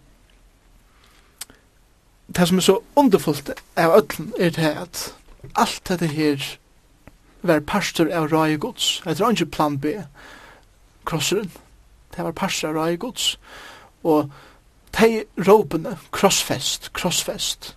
[2.35, 5.15] det som er så underfullt av ødlen er det at
[5.55, 6.57] alt dette her
[7.41, 9.01] var pastor av røye gods.
[9.05, 9.85] Det er ikke plan B,
[11.05, 11.51] krosseren.
[12.15, 13.39] Det var pastor av røye gods.
[14.03, 14.31] Og
[14.95, 17.75] de råpene, krossfest, krossfest,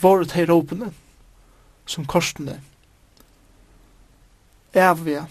[0.00, 0.92] var de råpene
[1.86, 2.60] som korsene
[4.72, 5.26] evige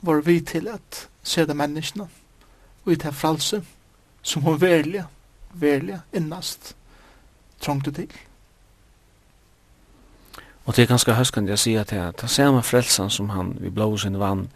[0.00, 2.08] var vi til at se de menneskene
[2.84, 3.62] og i det fralse
[4.22, 5.06] som hun verlige,
[5.54, 6.76] verlige, innast
[7.60, 8.10] trångte til.
[10.64, 14.18] Og det er ganske høskende jeg sier at det samme frelsen som han vi blåsen
[14.18, 14.48] vann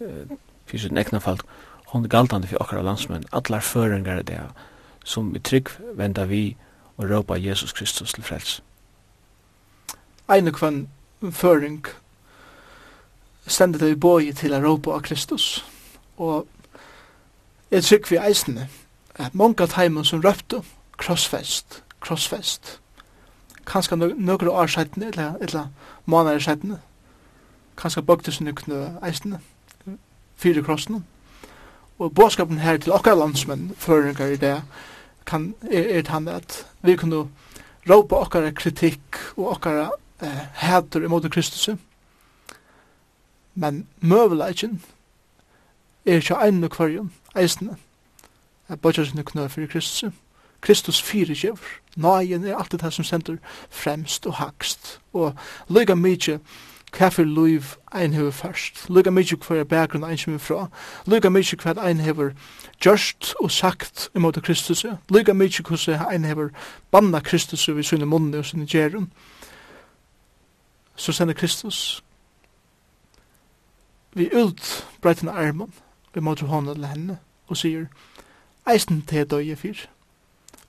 [0.00, 0.36] uh,
[0.66, 1.40] for sin egna fall
[1.86, 4.40] hon er galtande for akkurat landsmenn, allar føringar det
[5.06, 6.56] som vi trygg venda vi
[6.96, 8.62] og råpa Jesus Kristus til frels.
[10.28, 10.88] Ein kvann
[11.30, 11.86] føring
[13.46, 15.64] stendet det i båje til a råpa av Kristus.
[16.16, 16.48] Og
[17.70, 18.68] jeg trygg vi eisne
[19.14, 20.62] at mange av heimen som røpte
[20.98, 22.80] krossfest, krossfest,
[23.66, 25.66] kanskje nøkru år sættene, eller, eller
[26.06, 26.80] måneder sættene,
[27.76, 29.40] kanskje bøkte sin nøkne eisne
[30.36, 31.04] fire krossene.
[31.98, 34.62] Og båskapen her til okkar landsmenn, føringar i det,
[35.26, 37.26] kan, er, er han at vi kunne
[37.88, 39.90] råpa okkara kritikk og okkara
[40.22, 41.68] eh, hætur imot Kristus.
[43.54, 44.82] Men møveleikin
[46.06, 47.76] er ikke ein og kvarjon, eisne,
[48.68, 50.12] er bodja sinne knø fyrir Kristus.
[50.60, 51.66] Kristus fyrir kjevr,
[51.96, 53.36] nøyen er alltid det som sender
[53.70, 55.34] fremst og hakst, og
[55.68, 56.40] lyga mykje
[56.96, 58.88] kafir luiv ein hefur først.
[58.88, 60.68] Lukka mykje hver bakgrunn ein som er fra.
[61.06, 62.32] Lukka mykje hver ein hefur
[62.80, 64.86] gjørst og sagt imot Kristus.
[65.08, 66.50] Lukka mykje hver ein hefur
[66.90, 69.12] banna Kristus vi sunne munni og sunne gjerun.
[70.96, 72.02] Så sender Kristus
[74.14, 75.72] vi ut breitina armen
[76.14, 77.18] vi måtte hånda til henne
[77.48, 77.86] og sier
[78.66, 79.84] eisen te døye fyr.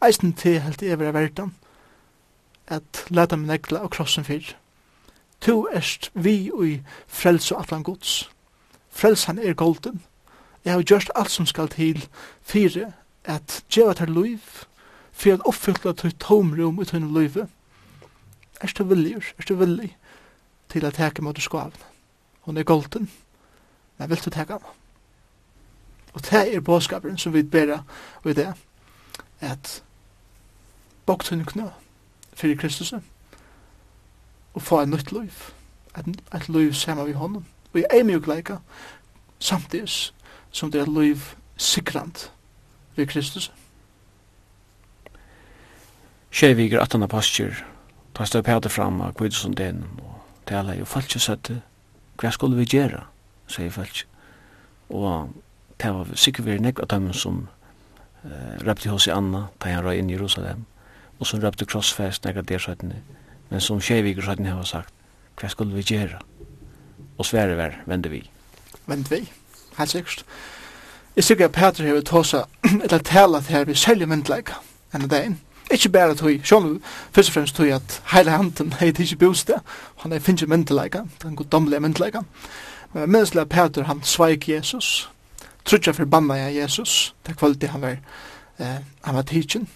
[0.04, 1.56] Eisen te helt evra verdan
[2.68, 4.52] at leta min ekla og krossen fyr
[5.42, 8.32] Tu erst vi ui frelse og atlan gods.
[8.90, 10.04] Frelsan er golden.
[10.66, 12.10] Jeg har gjort alt som skal til
[12.42, 14.40] fire at djeva til luiv,
[15.12, 17.48] fyr at oppfylla til tomrum ut tøyne luive.
[18.64, 19.98] Erst du villig, erst du villig
[20.70, 21.74] til at teka mot skavn.
[22.42, 23.12] Hon er golden,
[23.98, 24.62] men vil du teka ham?
[26.14, 27.84] Og det er båskaperen som vi bæra
[28.26, 28.54] i det,
[29.40, 29.84] at
[31.06, 31.70] bokt hun knø
[32.34, 32.94] fyrir Kristus
[34.58, 35.34] og få en nytt liv.
[35.98, 37.46] Et, et liv sammen vi honom.
[37.74, 38.58] Og jeg er mjuk leika
[39.40, 39.90] samtidig
[40.52, 41.22] som det er liv
[41.58, 42.32] sikrant
[42.96, 43.52] vi Kristus.
[46.32, 47.54] Sjeiviger at han er pastur,
[48.14, 50.18] ta støy pæter fram av kvidesson den, og
[50.50, 51.60] tala jo falskje sette,
[52.18, 53.04] hva skulle vi gjøre,
[53.50, 54.10] sier falskje.
[54.90, 55.30] Og
[55.82, 57.46] det var sikkert vi nekva dem som
[58.26, 60.66] uh, røpte hos i Anna, da han røy inn i Jerusalem,
[61.20, 63.02] og som røpte krossfest nekva der søttene,
[63.50, 64.94] Men som Kjeviker så hadde sagt,
[65.40, 66.20] hva skulle vi gjøre?
[67.18, 68.30] Og svære vær, vende vi.
[68.88, 69.32] Vende vi,
[69.78, 70.26] helt sikkert.
[71.16, 72.44] Jeg sikker at Peter har tåsa,
[72.84, 74.60] eller tala til her vi selger myndleika
[74.94, 75.40] enn det inn.
[75.72, 76.78] Ikke bare tog, sjån
[77.12, 79.60] først og fremst tog at heile handen er ikke bostad,
[79.98, 82.22] han er finnes myndleika, den goddomlige myndleika.
[82.94, 85.10] Men minst til Peter han sveik Jesus,
[85.66, 87.98] trutja forbanna jeg Jesus, det kvalitet han var,
[88.60, 89.68] eh, han var tidsin,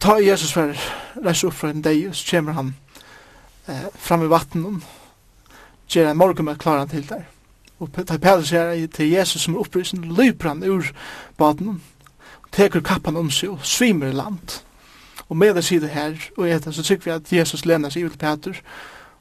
[0.00, 0.76] Ta Jesus var
[1.24, 2.74] reis upp fra en deg, så kommer han
[3.66, 4.86] eh, fram i vattnet,
[5.88, 7.26] gjør en morgen med klaran til der.
[7.78, 10.86] Og ta Petrus her til Jesus som er opprisen, lyper han ur
[11.38, 11.82] baden,
[12.42, 14.62] og teker kappan om seg og svimer i land.
[15.28, 18.08] Og med det sier det her, og etter så tykker vi at Jesus lener seg
[18.08, 18.62] til Peter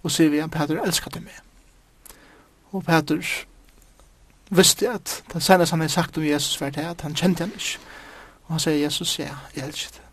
[0.03, 2.15] og sier vi at Peter elsker du med.
[2.71, 3.19] Og Peter
[4.49, 7.53] visste at det senest han hadde sagt om Jesus var det, at han kjente han
[7.55, 7.80] ikke.
[8.47, 10.07] Og han sier Jesus, ja, jeg elsker det.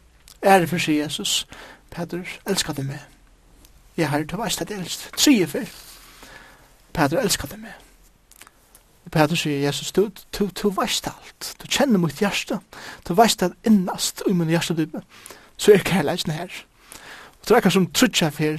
[0.45, 1.47] Ære for seg, Jesus.
[1.91, 3.01] Peter, elskar du meg.
[3.97, 5.09] Jeg har til veist at jeg elst.
[5.17, 5.67] Trie fyr.
[6.93, 7.73] Peter, elskar du meg.
[9.05, 11.55] Og Peter sier, Jesus, du, du, du veist alt.
[11.63, 12.59] Du kjenner mot hjerte.
[13.09, 15.03] Du veist at innast i min hjerte dybe,
[15.57, 16.51] Så er kærleisen her.
[17.41, 18.59] Og det er akkur som trutja fyr,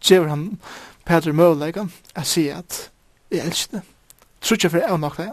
[0.00, 0.60] gjør han
[1.04, 2.90] Peter møvlegan, jeg sier at
[3.30, 3.82] jeg elsker det.
[4.40, 5.30] Trutja fyr er nok det,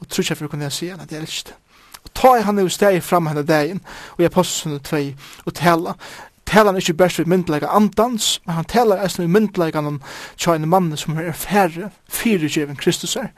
[0.00, 1.63] og trutja fyr kunne jeg sier at jeg elsker det.
[2.04, 3.80] Og ta i han jo steg fram henne dagen,
[4.16, 5.14] og i apostlene tvei,
[5.46, 5.96] og tala.
[6.46, 10.02] Tala han ikke best for myndelaga andans, men han tala eisen i myndelaga han
[10.36, 13.32] tja en mann som er færre, fyrirgjeven Kristus er,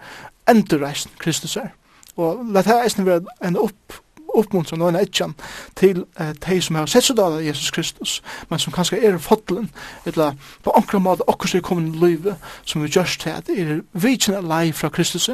[0.51, 1.71] endurreisen Kristus er.
[2.17, 4.01] Og la det eisen være en opp,
[4.37, 5.35] uppmuntra og etjan
[5.77, 9.71] til eh, de som har sett seg av Jesus Kristus, men som kanskje er fotlen,
[10.05, 13.49] eller på ankra måte okkur som er kommet i livet, som vi gjørst til at
[13.53, 15.31] er vidtjen er lei fra Kristus,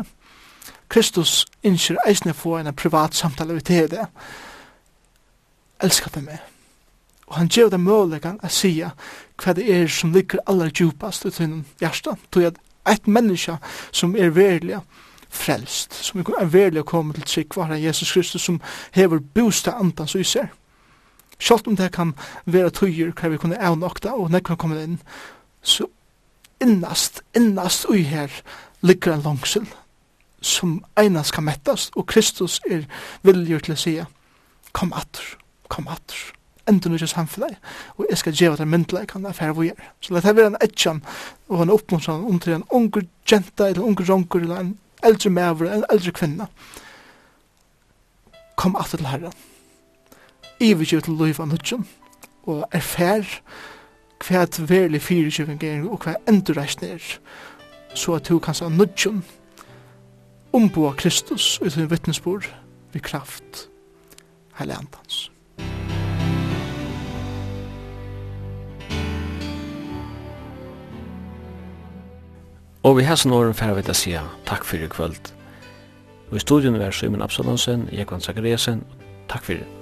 [0.92, 4.06] Kristus innskjer eisne få en privat samtale vi til det.
[5.80, 6.42] Elskar det meg.
[7.26, 11.32] Og han gjør det muligheten å si hva det er som ligger aller djupast i
[11.32, 12.20] tunnen hjertet.
[12.30, 12.60] Tog at
[12.92, 13.56] et menneske
[13.90, 14.82] som er verilig
[15.32, 18.60] frelst, som er verlig å komme til trygg var Jesus Kristus som
[18.92, 20.50] hever bostad antans og ser.
[21.40, 22.12] Sjalt om det kan
[22.44, 24.98] være tøyer hva vi kunne avnokta og nekva komme inn,
[25.62, 25.88] så
[26.60, 28.42] innast, innast ui her
[28.82, 29.66] ligger en langsel
[30.42, 32.86] som einast skal mettast, og Kristus er
[33.22, 34.06] viljer til å sige,
[34.72, 35.24] kom atter,
[35.72, 36.32] kom atter,
[36.68, 37.56] enda nu nødja samfunnet,
[37.98, 39.70] og jeg skal djeva til myndelig kan det færre hvor.
[40.00, 41.02] Så det her er en etjan,
[41.48, 45.72] og en oppmuntran om til en unger jenta, eller unger ronker, eller en eldre maver,
[45.72, 46.46] en eldre kvinna.
[48.56, 49.32] Kom atter til Herren.
[50.60, 51.86] Ivergiv til loiv av nødjan,
[52.46, 53.26] og er fær,
[54.22, 57.06] hva et verlig fyrirkjøving er, og hva endurreisning er,
[57.94, 59.24] så at du kan sa nødjan,
[60.52, 62.48] ombå Kristus og i sin vittnesbord
[62.92, 63.68] vi kraft
[64.58, 65.28] heile andans.
[72.82, 74.16] Og vi hæsen åren færre vidt å si
[74.48, 75.32] takk for i kvöld.
[76.30, 78.82] Og i studion er Simon Absalonsen, Jekvann Zachariasen,
[79.28, 79.81] takk for i